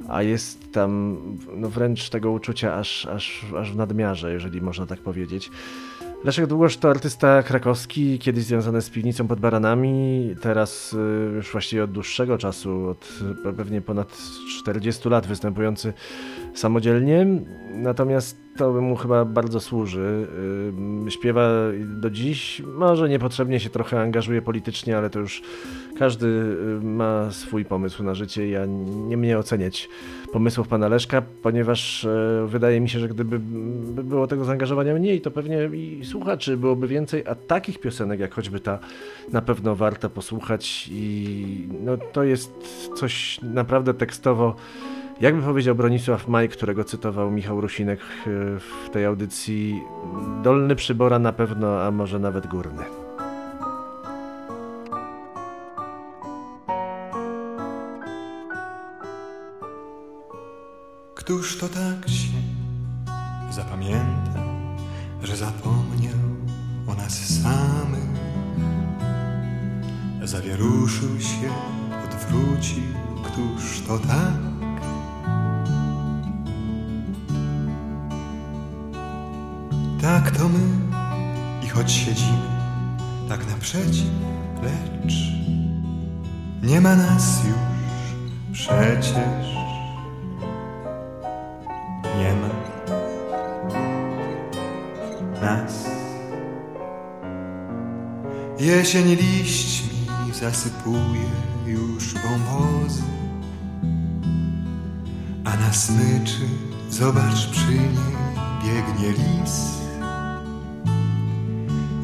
a 0.08 0.22
jest 0.22 0.72
tam 0.72 1.18
no 1.56 1.70
wręcz 1.70 2.10
tego 2.10 2.32
uczucia 2.32 2.76
aż, 2.76 3.06
aż, 3.06 3.45
aż 3.58 3.72
w 3.72 3.76
nadmiarze, 3.76 4.34
jeżeli 4.34 4.62
można 4.62 4.86
tak 4.86 4.99
powiedzieć. 4.99 5.51
Leszek 6.26 6.47
Długosz 6.47 6.78
to 6.78 6.89
artysta 6.89 7.43
krakowski, 7.43 8.19
kiedyś 8.19 8.43
związany 8.43 8.82
z 8.82 8.89
piwnicą 8.89 9.28
pod 9.28 9.39
Baranami, 9.39 10.36
teraz 10.41 10.93
y, 10.93 10.97
już 11.36 11.51
właściwie 11.51 11.84
od 11.84 11.91
dłuższego 11.91 12.38
czasu, 12.38 12.88
od 12.89 13.07
pewnie 13.57 13.82
ponad 13.82 14.17
40 14.59 15.09
lat 15.09 15.28
występujący 15.28 15.93
samodzielnie, 16.56 17.28
natomiast 17.74 18.45
to 18.58 18.74
mu 18.82 18.95
chyba 18.95 19.26
bardzo 19.26 19.60
służy. 19.60 20.28
Śpiewa 21.10 21.49
do 21.86 22.10
dziś, 22.10 22.62
może 22.66 23.10
niepotrzebnie 23.10 23.60
się 23.60 23.70
trochę 23.70 24.01
angażuje 24.01 24.41
politycznie, 24.41 24.97
ale 24.97 25.10
to 25.10 25.20
już 25.20 25.41
każdy 25.99 26.58
ma 26.82 27.32
swój 27.32 27.66
pomysł 27.66 28.03
na 28.03 28.14
życie. 28.14 28.49
Ja 28.49 28.66
nie 29.08 29.18
mnie 29.18 29.38
oceniać 29.38 29.89
pomysłów 30.34 30.68
pana 30.68 30.88
Leszka, 30.88 31.22
ponieważ 31.41 32.03
y, 32.03 32.10
wydaje 32.47 32.82
mi 32.82 32.89
się, 32.89 32.99
że 32.99 33.08
gdyby 33.08 33.39
było 34.03 34.28
tego 34.28 34.45
zaangażowania 34.45 34.93
mniej, 34.93 35.22
to 35.22 35.32
pewnie 35.32 35.70
i 35.74 36.06
słuchaczy 36.06 36.58
byłoby 36.58 36.88
więcej, 36.88 37.24
a 37.28 37.36
takich 37.36 37.80
piosenek 37.80 38.20
jak 38.20 38.34
choćby 38.34 38.60
ta 38.60 38.80
na 39.32 39.41
pewno 39.41 39.76
warto 39.76 40.10
posłuchać 40.10 40.89
i 40.91 41.68
no, 41.82 41.97
to 41.97 42.24
jest 42.24 42.51
coś 42.95 43.39
naprawdę 43.41 43.93
tekstowo 43.93 44.56
jakby 45.22 45.41
powiedział 45.41 45.76
Bronisław 45.76 46.28
Maj, 46.28 46.49
którego 46.49 46.84
cytował 46.84 47.32
Michał 47.32 47.61
Rusinek 47.61 47.99
w 48.59 48.89
tej 48.89 49.05
audycji, 49.05 49.84
dolny 50.43 50.76
przybora 50.76 51.20
na 51.20 51.34
pewno, 51.34 51.82
a 51.82 51.91
może 51.91 52.20
nawet 52.20 52.47
górny. 52.47 52.84
Któż 61.16 61.57
to 61.57 61.70
tak 61.70 62.09
się 62.09 62.38
zapamięta, 63.51 64.43
że 65.24 65.36
zapomniał 65.36 66.20
o 66.88 66.93
nas 66.93 67.41
samych? 67.41 68.05
Zawieruszył 70.24 71.20
się, 71.20 71.49
odwrócił, 72.05 72.84
któż 73.24 73.82
to 73.88 73.99
tak? 73.99 74.55
Tak 80.06 80.32
to 80.32 80.49
my 80.49 80.60
i 81.64 81.68
choć 81.68 81.91
siedzimy 81.91 82.47
tak 83.30 83.47
naprzeciw, 83.47 84.10
lecz 84.64 85.14
nie 86.64 86.82
ma 86.82 86.95
nas 86.95 87.41
już 87.45 87.58
przecież. 88.51 89.47
Nie 92.18 92.34
ma 92.41 92.49
nas. 95.41 95.86
Jesień 98.60 99.06
liśćmi 99.06 99.89
zasypuje 100.34 101.30
już 101.66 102.14
wąwozy, 102.14 103.03
a 105.45 105.58
na 105.58 105.74
smyczy 105.74 106.47
zobacz 106.89 107.47
przy 107.51 107.72
niej 107.72 108.16
biegnie 108.64 109.12
lis. 109.12 109.84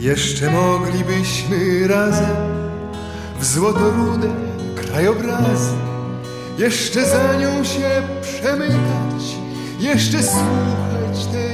Jeszcze 0.01 0.51
moglibyśmy 0.51 1.87
razem 1.87 2.35
w 3.39 3.45
złotorude 3.45 4.27
krajobrazy 4.75 5.75
jeszcze 6.57 7.05
za 7.05 7.35
nią 7.35 7.63
się 7.63 8.01
przemykać, 8.21 9.35
jeszcze 9.79 10.23
słuchać 10.23 11.25
tej 11.31 11.50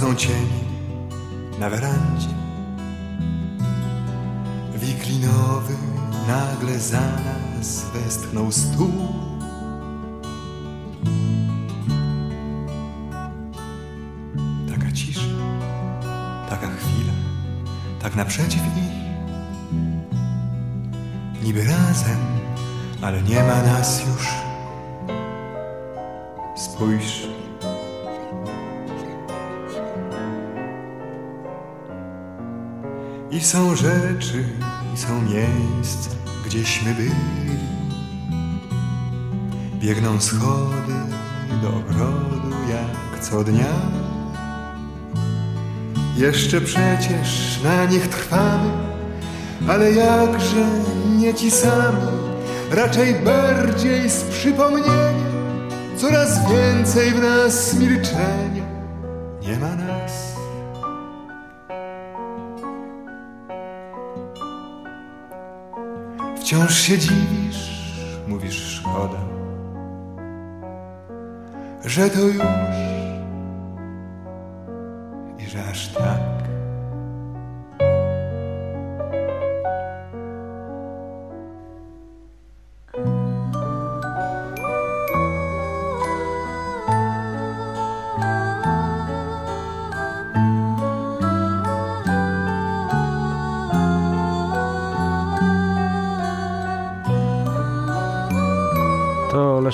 don't 0.00 0.16
change 0.16 0.57
rzeczy, 33.78 34.44
są 34.94 35.22
miejsca, 35.22 36.10
gdzieśmy 36.46 36.94
byli. 36.94 37.58
Biegną 39.80 40.20
schody 40.20 40.94
do 41.62 41.68
ogrodu 41.68 42.56
jak 42.70 43.24
co 43.24 43.44
dnia. 43.44 43.74
Jeszcze 46.16 46.60
przecież 46.60 47.60
na 47.64 47.84
nich 47.84 48.08
trwamy, 48.08 48.70
ale 49.68 49.92
jakże 49.92 50.66
nie 51.18 51.34
ci 51.34 51.50
sami, 51.50 52.08
raczej 52.70 53.14
bardziej 53.14 54.10
z 54.10 54.22
przypomnienia, 54.22 55.28
coraz 55.96 56.50
więcej 56.50 57.10
w 57.10 57.20
nas 57.20 57.74
milczenia. 57.74 58.64
Nie 59.42 59.58
ma 59.58 59.74
nas. 59.74 59.87
Wciąż 66.48 66.80
się 66.80 66.98
dziwisz, 66.98 67.70
mówisz 68.28 68.56
szkoda, 68.56 69.20
że 71.84 72.10
to 72.10 72.20
już 72.20 72.36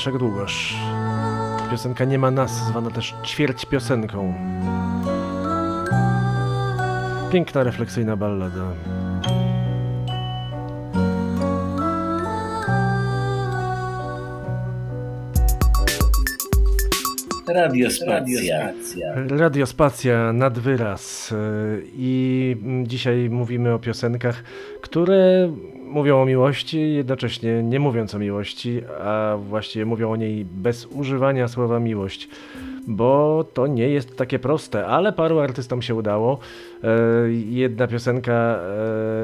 To 0.05 0.11
Leszek 0.11 0.21
Długosz. 0.21 0.77
Piosenka 1.71 2.05
Nie 2.05 2.19
ma 2.19 2.31
nas, 2.31 2.67
zwana 2.67 2.91
też 2.91 3.15
ćwierć 3.25 3.67
piosenką. 3.67 4.35
Piękna, 7.33 7.63
refleksyjna 7.63 8.17
ballada. 8.17 8.73
Radiospacja. 17.49 18.73
Radiospacja 19.29 20.33
nad 20.33 20.59
wyraz. 20.59 21.31
Yy, 21.31 21.83
I 21.95 22.57
dzisiaj 22.83 23.31
mówimy 23.31 23.75
o 23.75 23.79
piosenkach, 23.79 24.43
które 24.83 25.49
mówią 25.95 26.23
o 26.23 26.25
miłości, 26.25 26.95
jednocześnie 26.95 27.63
nie 27.63 27.81
mówiąc 27.81 28.15
o 28.15 28.19
miłości, 28.19 28.83
a 29.01 29.37
właściwie 29.49 29.85
mówią 29.85 30.11
o 30.13 30.17
niej 30.17 30.45
bez 30.45 30.87
używania 30.87 31.49
słowa 31.49 31.81
miłość. 31.81 32.29
Bo 32.87 33.45
to 33.55 33.67
nie 33.67 33.89
jest 33.89 34.17
takie 34.17 34.39
proste, 34.39 34.87
ale 34.87 35.13
paru 35.13 35.39
artystom 35.39 35.83
się 35.83 35.95
udało. 35.95 36.39
Yy, 36.83 37.35
Jedna 37.35 37.87
piosenka, 37.87 38.61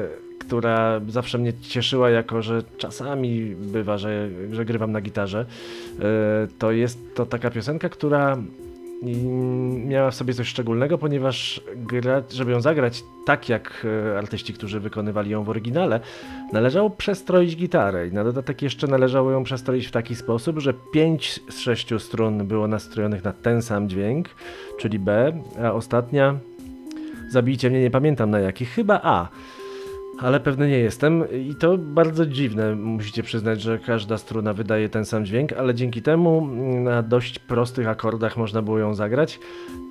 yy, 0.01 0.37
która 0.37 1.01
zawsze 1.07 1.37
mnie 1.37 1.53
cieszyła, 1.53 2.09
jako 2.09 2.41
że 2.41 2.63
czasami 2.77 3.55
bywa, 3.55 3.97
że, 3.97 4.29
że 4.51 4.65
grywam 4.65 4.91
na 4.91 5.01
gitarze, 5.01 5.45
yy, 5.99 6.05
to 6.59 6.71
jest 6.71 7.15
to 7.15 7.25
taka 7.25 7.49
piosenka, 7.49 7.89
która 7.89 8.37
i 9.01 9.15
miała 9.87 10.11
w 10.11 10.15
sobie 10.15 10.33
coś 10.33 10.47
szczególnego, 10.47 10.97
ponieważ 10.97 11.61
żeby 12.29 12.51
ją 12.51 12.61
zagrać 12.61 13.03
tak 13.25 13.49
jak 13.49 13.85
e, 14.13 14.17
artyści, 14.17 14.53
którzy 14.53 14.79
wykonywali 14.79 15.31
ją 15.31 15.43
w 15.43 15.49
oryginale, 15.49 15.99
należało 16.53 16.89
przestroić 16.89 17.55
gitarę 17.55 18.07
i 18.07 18.11
na 18.11 18.23
dodatek 18.23 18.61
jeszcze 18.61 18.87
należało 18.87 19.31
ją 19.31 19.43
przestroić 19.43 19.87
w 19.87 19.91
taki 19.91 20.15
sposób, 20.15 20.59
że 20.59 20.73
5 20.93 21.39
z 21.49 21.59
6 21.59 21.89
strun 21.99 22.47
było 22.47 22.67
nastrojonych 22.67 23.23
na 23.23 23.33
ten 23.33 23.61
sam 23.61 23.89
dźwięk, 23.89 24.29
czyli 24.79 24.99
B, 24.99 25.41
a 25.63 25.71
ostatnia, 25.71 26.37
zabijcie 27.29 27.69
mnie, 27.69 27.81
nie 27.81 27.91
pamiętam 27.91 28.29
na 28.29 28.39
jaki, 28.39 28.65
chyba 28.65 28.99
A. 29.03 29.27
Ale 30.21 30.39
pewny 30.39 30.69
nie 30.69 30.79
jestem 30.79 31.23
i 31.31 31.55
to 31.55 31.77
bardzo 31.77 32.25
dziwne, 32.25 32.75
musicie 32.75 33.23
przyznać, 33.23 33.61
że 33.61 33.79
każda 33.79 34.17
struna 34.17 34.53
wydaje 34.53 34.89
ten 34.89 35.05
sam 35.05 35.25
dźwięk, 35.25 35.53
ale 35.53 35.75
dzięki 35.75 36.01
temu 36.01 36.37
mm, 36.37 36.83
na 36.83 37.03
dość 37.03 37.39
prostych 37.39 37.87
akordach 37.87 38.37
można 38.37 38.61
było 38.61 38.79
ją 38.79 38.93
zagrać. 38.93 39.39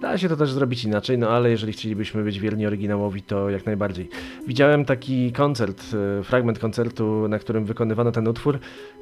Da 0.02 0.18
się 0.18 0.28
to 0.28 0.36
też 0.36 0.52
zrobić 0.52 0.84
inaczej, 0.84 1.18
no 1.18 1.28
ale 1.28 1.50
jeżeli 1.50 1.72
chcielibyśmy 1.72 2.22
być 2.22 2.40
wierni 2.40 2.66
oryginałowi, 2.66 3.22
to 3.22 3.50
jak 3.50 3.66
najbardziej. 3.66 4.08
Widziałem 4.46 4.84
taki 4.84 5.32
koncert, 5.32 5.82
e, 6.20 6.22
fragment 6.22 6.58
koncertu, 6.58 7.28
na 7.28 7.38
którym 7.38 7.64
wykonywano 7.64 8.12
ten 8.12 8.28
utwór, 8.28 8.58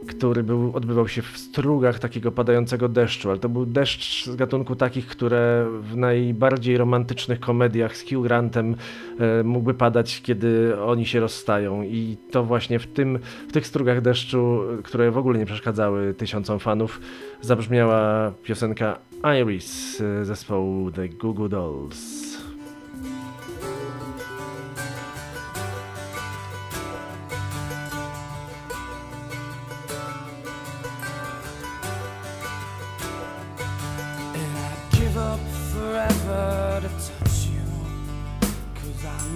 który 0.09 0.43
był, 0.43 0.76
odbywał 0.76 1.09
się 1.09 1.22
w 1.22 1.39
strugach 1.39 1.99
takiego 1.99 2.33
padającego 2.33 2.89
deszczu, 2.89 3.31
ale 3.31 3.39
to 3.39 3.49
był 3.49 3.66
deszcz 3.66 4.26
z 4.26 4.37
gatunku 4.37 4.76
takich, 4.76 5.07
które 5.07 5.66
w 5.83 5.97
najbardziej 5.97 6.76
romantycznych 6.76 7.41
komediach 7.41 7.97
z 7.97 8.11
Hugh 8.11 8.22
Grantem 8.22 8.76
e, 9.18 9.43
mógłby 9.43 9.74
padać, 9.74 10.22
kiedy 10.22 10.81
oni 10.81 11.07
się 11.07 11.18
rozstają 11.21 11.83
i 11.83 12.16
to 12.31 12.45
właśnie 12.45 12.79
w, 12.79 12.87
tym, 12.87 13.19
w 13.49 13.53
tych 13.53 13.66
strugach 13.66 14.01
deszczu, 14.01 14.61
które 14.85 15.11
w 15.11 15.19
ogóle 15.19 15.39
nie 15.39 15.47
przeszkadzały 15.47 16.14
tysiącom 16.14 16.59
fanów, 16.59 17.01
zabrzmiała 17.41 18.33
piosenka 18.43 18.99
Iris 19.41 20.03
zespołu 20.23 20.91
The 20.91 21.09
Goo 21.09 21.33
Goo 21.33 21.49
Dolls. 21.49 22.29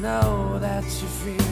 Know 0.02 0.58
that 0.60 0.82
you 0.82 1.06
feel 1.06 1.51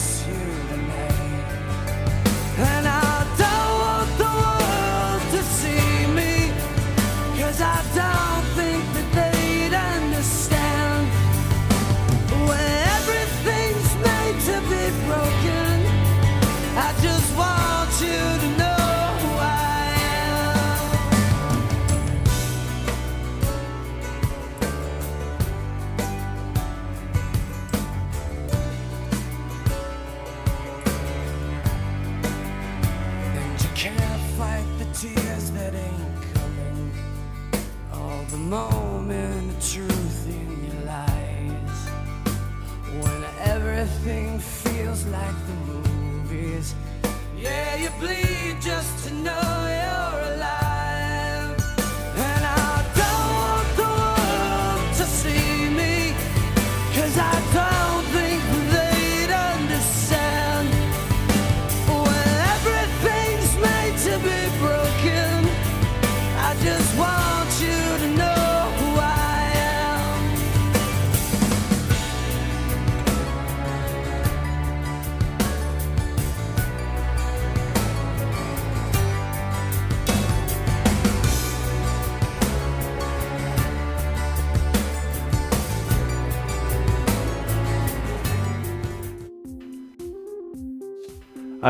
And 2.63 2.87
I 2.87 3.00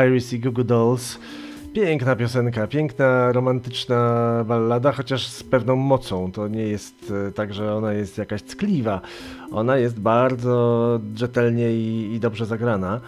Iris 0.07 0.33
i 0.33 0.39
Goo 0.39 0.51
Goo 0.51 0.63
Dolls. 0.63 1.19
Piękna 1.73 2.15
piosenka, 2.15 2.67
piękna, 2.67 3.31
romantyczna 3.31 4.43
ballada, 4.47 4.91
chociaż 4.91 5.27
z 5.27 5.43
pewną 5.43 5.75
mocą. 5.75 6.31
To 6.31 6.47
nie 6.47 6.63
jest 6.63 7.13
e, 7.27 7.31
tak, 7.31 7.53
że 7.53 7.75
ona 7.75 7.93
jest 7.93 8.17
jakaś 8.17 8.43
ckliwa. 8.43 9.01
Ona 9.51 9.77
jest 9.77 9.99
bardzo 9.99 10.99
rzetelnie 11.15 11.73
i, 11.73 12.13
i 12.13 12.19
dobrze 12.19 12.45
zagrana, 12.45 13.01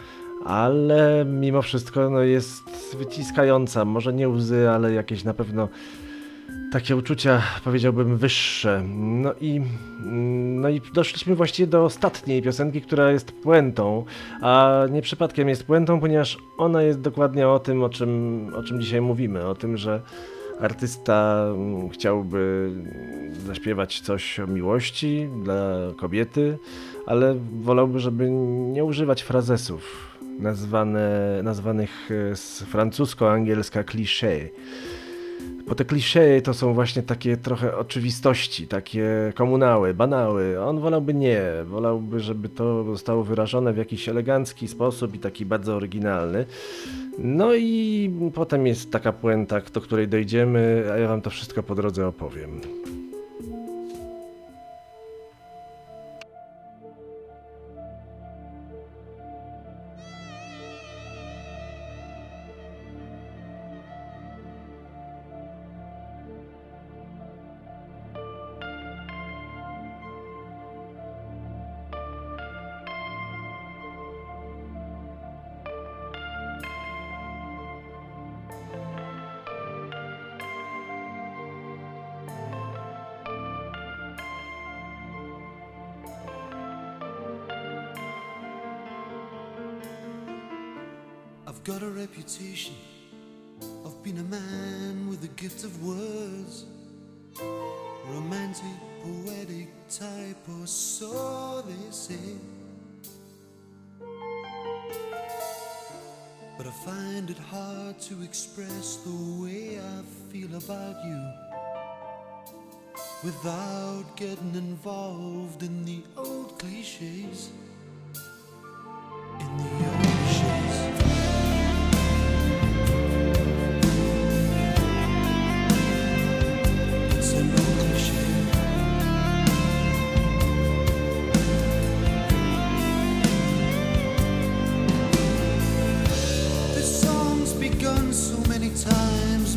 ale 0.45 1.25
mimo 1.25 1.61
wszystko 1.61 2.09
no, 2.09 2.21
jest 2.21 2.63
wyciskająca. 2.97 3.85
Może 3.85 4.13
nie 4.13 4.29
łzy, 4.29 4.69
ale 4.69 4.93
jakieś 4.93 5.23
na 5.23 5.33
pewno 5.33 5.69
takie 6.73 6.95
uczucia, 6.95 7.41
powiedziałbym, 7.63 8.17
wyższe. 8.17 8.83
No 8.95 9.33
i, 9.41 9.61
no 10.61 10.69
i 10.69 10.81
doszliśmy 10.93 11.35
właściwie 11.35 11.67
do 11.67 11.83
ostatniej 11.83 12.41
piosenki, 12.41 12.81
która 12.81 13.11
jest 13.11 13.31
puentą, 13.31 14.05
a 14.41 14.81
nie 14.91 15.01
przypadkiem 15.01 15.49
jest 15.49 15.63
puentą, 15.63 15.99
ponieważ 15.99 16.37
ona 16.57 16.81
jest 16.81 17.01
dokładnie 17.01 17.47
o 17.47 17.59
tym, 17.59 17.83
o 17.83 17.89
czym, 17.89 18.51
o 18.55 18.63
czym 18.63 18.81
dzisiaj 18.81 19.01
mówimy, 19.01 19.45
o 19.45 19.55
tym, 19.55 19.77
że 19.77 20.01
artysta 20.59 21.45
mm, 21.55 21.89
chciałby 21.89 22.71
zaśpiewać 23.45 24.01
coś 24.01 24.39
o 24.39 24.47
miłości 24.47 25.29
dla 25.43 25.77
kobiety, 25.97 26.57
ale 27.05 27.35
wolałby, 27.61 27.99
żeby 27.99 28.29
nie 28.71 28.83
używać 28.83 29.21
frazesów 29.21 30.13
nazwane, 30.39 31.39
nazwanych 31.43 32.09
e, 32.11 32.35
z 32.35 32.63
francusko-angielska 32.63 33.83
cliché. 33.83 34.49
Bo 35.67 35.75
te 35.75 35.85
klisze 35.85 36.41
to 36.41 36.53
są 36.53 36.73
właśnie 36.73 37.03
takie 37.03 37.37
trochę 37.37 37.77
oczywistości, 37.77 38.67
takie 38.67 39.33
komunały, 39.35 39.93
banały. 39.93 40.61
On 40.61 40.79
wolałby 40.79 41.13
nie, 41.13 41.41
wolałby, 41.65 42.19
żeby 42.19 42.49
to 42.49 42.83
zostało 42.83 43.23
wyrażone 43.23 43.73
w 43.73 43.77
jakiś 43.77 44.09
elegancki 44.09 44.67
sposób 44.67 45.15
i 45.15 45.19
taki 45.19 45.45
bardzo 45.45 45.75
oryginalny. 45.75 46.45
No 47.17 47.55
i 47.55 48.11
potem 48.33 48.67
jest 48.67 48.91
taka 48.91 49.13
puenta, 49.13 49.61
do 49.73 49.81
której 49.81 50.07
dojdziemy, 50.07 50.89
a 50.93 50.97
ja 50.97 51.07
wam 51.07 51.21
to 51.21 51.29
wszystko 51.29 51.63
po 51.63 51.75
drodze 51.75 52.07
opowiem. 52.07 52.61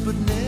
But 0.06 0.14
never 0.14 0.45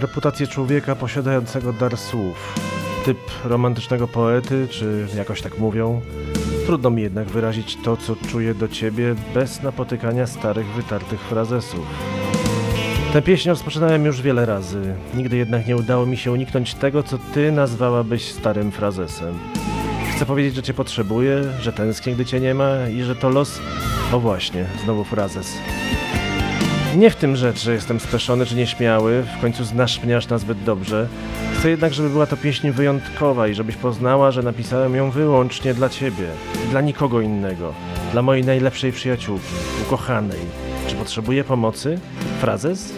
reputację 0.00 0.46
człowieka 0.46 0.96
posiadającego 0.96 1.72
dar 1.72 1.96
słów. 1.96 2.54
Typ 3.04 3.18
romantycznego 3.44 4.08
poety, 4.08 4.68
czy 4.70 5.06
jakoś 5.16 5.42
tak 5.42 5.58
mówią. 5.58 6.00
Trudno 6.66 6.90
mi 6.90 7.02
jednak 7.02 7.28
wyrazić 7.28 7.78
to, 7.84 7.96
co 7.96 8.16
czuję 8.28 8.54
do 8.54 8.68
ciebie, 8.68 9.14
bez 9.34 9.62
napotykania 9.62 10.26
starych, 10.26 10.66
wytartych 10.66 11.20
frazesów. 11.20 11.86
Tę 13.12 13.22
pieśń 13.22 13.48
rozpoczynałem 13.48 14.04
już 14.04 14.22
wiele 14.22 14.46
razy. 14.46 14.94
Nigdy 15.14 15.36
jednak 15.36 15.66
nie 15.66 15.76
udało 15.76 16.06
mi 16.06 16.16
się 16.16 16.32
uniknąć 16.32 16.74
tego, 16.74 17.02
co 17.02 17.18
ty 17.34 17.52
nazwałabyś 17.52 18.32
starym 18.32 18.72
frazesem. 18.72 19.34
Chcę 20.16 20.26
powiedzieć, 20.26 20.54
że 20.54 20.62
cię 20.62 20.74
potrzebuję, 20.74 21.44
że 21.60 21.72
tęsknię, 21.72 22.14
gdy 22.14 22.24
cię 22.24 22.40
nie 22.40 22.54
ma 22.54 22.88
i 22.88 23.02
że 23.02 23.16
to 23.16 23.28
los... 23.28 23.60
O 24.12 24.20
właśnie, 24.20 24.66
znowu 24.84 25.04
frazes. 25.04 25.52
Nie 26.96 27.10
w 27.10 27.16
tym 27.16 27.36
rzecz, 27.36 27.62
że 27.62 27.72
jestem 27.72 28.00
speszony 28.00 28.46
czy 28.46 28.54
nieśmiały, 28.54 29.22
w 29.38 29.40
końcu 29.40 29.64
znasz 29.64 30.02
mnie 30.02 30.16
aż 30.16 30.28
nazbyt 30.28 30.64
dobrze. 30.64 31.08
Chcę 31.58 31.70
jednak, 31.70 31.94
żeby 31.94 32.10
była 32.10 32.26
to 32.26 32.36
pieśń 32.36 32.70
wyjątkowa 32.70 33.48
i 33.48 33.54
żebyś 33.54 33.76
poznała, 33.76 34.30
że 34.30 34.42
napisałem 34.42 34.94
ją 34.94 35.10
wyłącznie 35.10 35.74
dla 35.74 35.88
ciebie 35.88 36.26
dla 36.70 36.80
nikogo 36.80 37.20
innego. 37.20 37.74
Dla 38.12 38.22
mojej 38.22 38.44
najlepszej 38.44 38.92
przyjaciółki, 38.92 39.54
ukochanej. 39.86 40.40
Czy 40.88 40.94
potrzebuję 40.94 41.44
pomocy? 41.44 41.98
Frazes? 42.40 42.92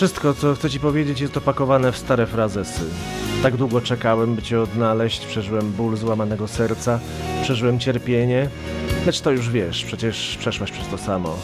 Wszystko, 0.00 0.34
co 0.34 0.54
chcę 0.54 0.70
ci 0.70 0.80
powiedzieć, 0.80 1.20
jest 1.20 1.36
opakowane 1.36 1.92
w 1.92 1.96
stare 1.96 2.26
frazesy. 2.26 2.80
Tak 3.42 3.56
długo 3.56 3.80
czekałem, 3.80 4.34
by 4.36 4.42
cię 4.42 4.60
odnaleźć, 4.60 5.26
przeżyłem 5.26 5.72
ból 5.72 5.96
złamanego 5.96 6.48
serca, 6.48 7.00
przeżyłem 7.42 7.78
cierpienie, 7.78 8.48
lecz 9.06 9.20
to 9.20 9.30
już 9.30 9.50
wiesz, 9.50 9.84
przecież 9.84 10.36
przeszłaś 10.38 10.70
przez 10.70 10.88
to 10.88 10.98
samo. 10.98 11.38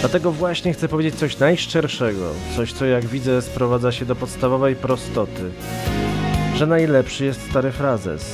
Dlatego 0.00 0.32
właśnie 0.32 0.72
chcę 0.72 0.88
powiedzieć 0.88 1.14
coś 1.14 1.38
najszczerszego, 1.38 2.30
coś, 2.56 2.72
co 2.72 2.86
jak 2.86 3.06
widzę 3.06 3.42
sprowadza 3.42 3.92
się 3.92 4.04
do 4.04 4.16
podstawowej 4.16 4.76
prostoty, 4.76 5.50
że 6.56 6.66
najlepszy 6.66 7.24
jest 7.24 7.50
stary 7.50 7.72
frazes. 7.72 8.24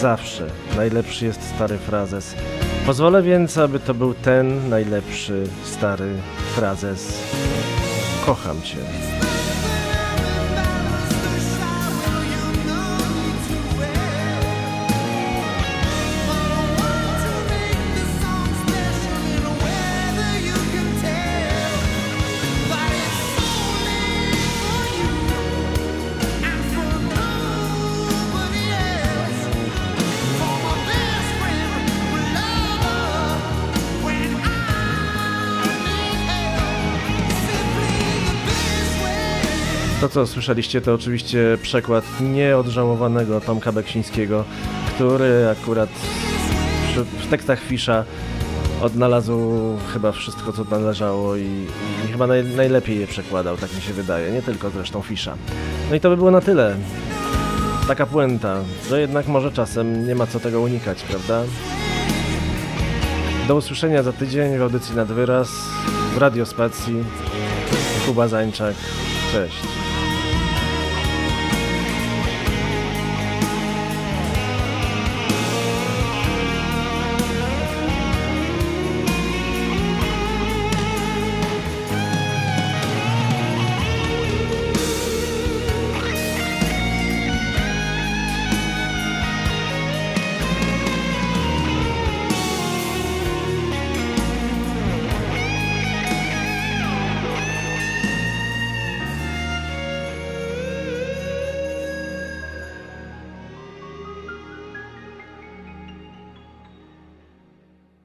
Zawsze 0.00 0.46
najlepszy 0.76 1.24
jest 1.24 1.54
stary 1.54 1.78
frazes. 1.78 2.34
Pozwolę 2.86 3.22
więc, 3.22 3.58
aby 3.58 3.80
to 3.80 3.94
był 3.94 4.14
ten 4.14 4.68
najlepszy 4.68 5.46
stary 5.64 6.12
frazes. 6.54 7.18
Kocham 8.28 8.62
cię. 8.62 9.27
Co 40.18 40.26
słyszeliście, 40.26 40.80
to 40.80 40.94
oczywiście 40.94 41.58
przekład 41.62 42.04
nieodżałowanego 42.20 43.40
Tomka 43.40 43.72
Beksińskiego, 43.72 44.44
który 44.94 45.48
akurat 45.48 45.88
przy, 46.88 47.04
w 47.04 47.26
tekstach 47.30 47.60
Fisza 47.60 48.04
odnalazł 48.82 49.40
chyba 49.92 50.12
wszystko, 50.12 50.52
co 50.52 50.64
należało 50.64 51.36
i, 51.36 51.66
i 52.04 52.12
chyba 52.12 52.26
naj, 52.26 52.44
najlepiej 52.44 53.00
je 53.00 53.06
przekładał, 53.06 53.56
tak 53.56 53.74
mi 53.74 53.82
się 53.82 53.92
wydaje, 53.92 54.32
nie 54.32 54.42
tylko 54.42 54.70
zresztą 54.70 55.02
Fisza. 55.02 55.34
No 55.90 55.96
i 55.96 56.00
to 56.00 56.10
by 56.10 56.16
było 56.16 56.30
na 56.30 56.40
tyle. 56.40 56.76
Taka 57.88 58.06
puenta, 58.06 58.56
że 58.88 59.00
jednak 59.00 59.26
może 59.26 59.52
czasem 59.52 60.06
nie 60.06 60.14
ma 60.14 60.26
co 60.26 60.40
tego 60.40 60.60
unikać, 60.60 61.02
prawda? 61.02 61.42
Do 63.48 63.56
usłyszenia 63.56 64.02
za 64.02 64.12
tydzień 64.12 64.58
w 64.58 64.62
audycji 64.62 64.96
nad 64.96 65.08
wyraz 65.08 65.48
w 66.14 66.18
Radiospacji. 66.18 67.04
Kuba 68.06 68.28
Zańczak. 68.28 68.74
Cześć. 69.32 69.87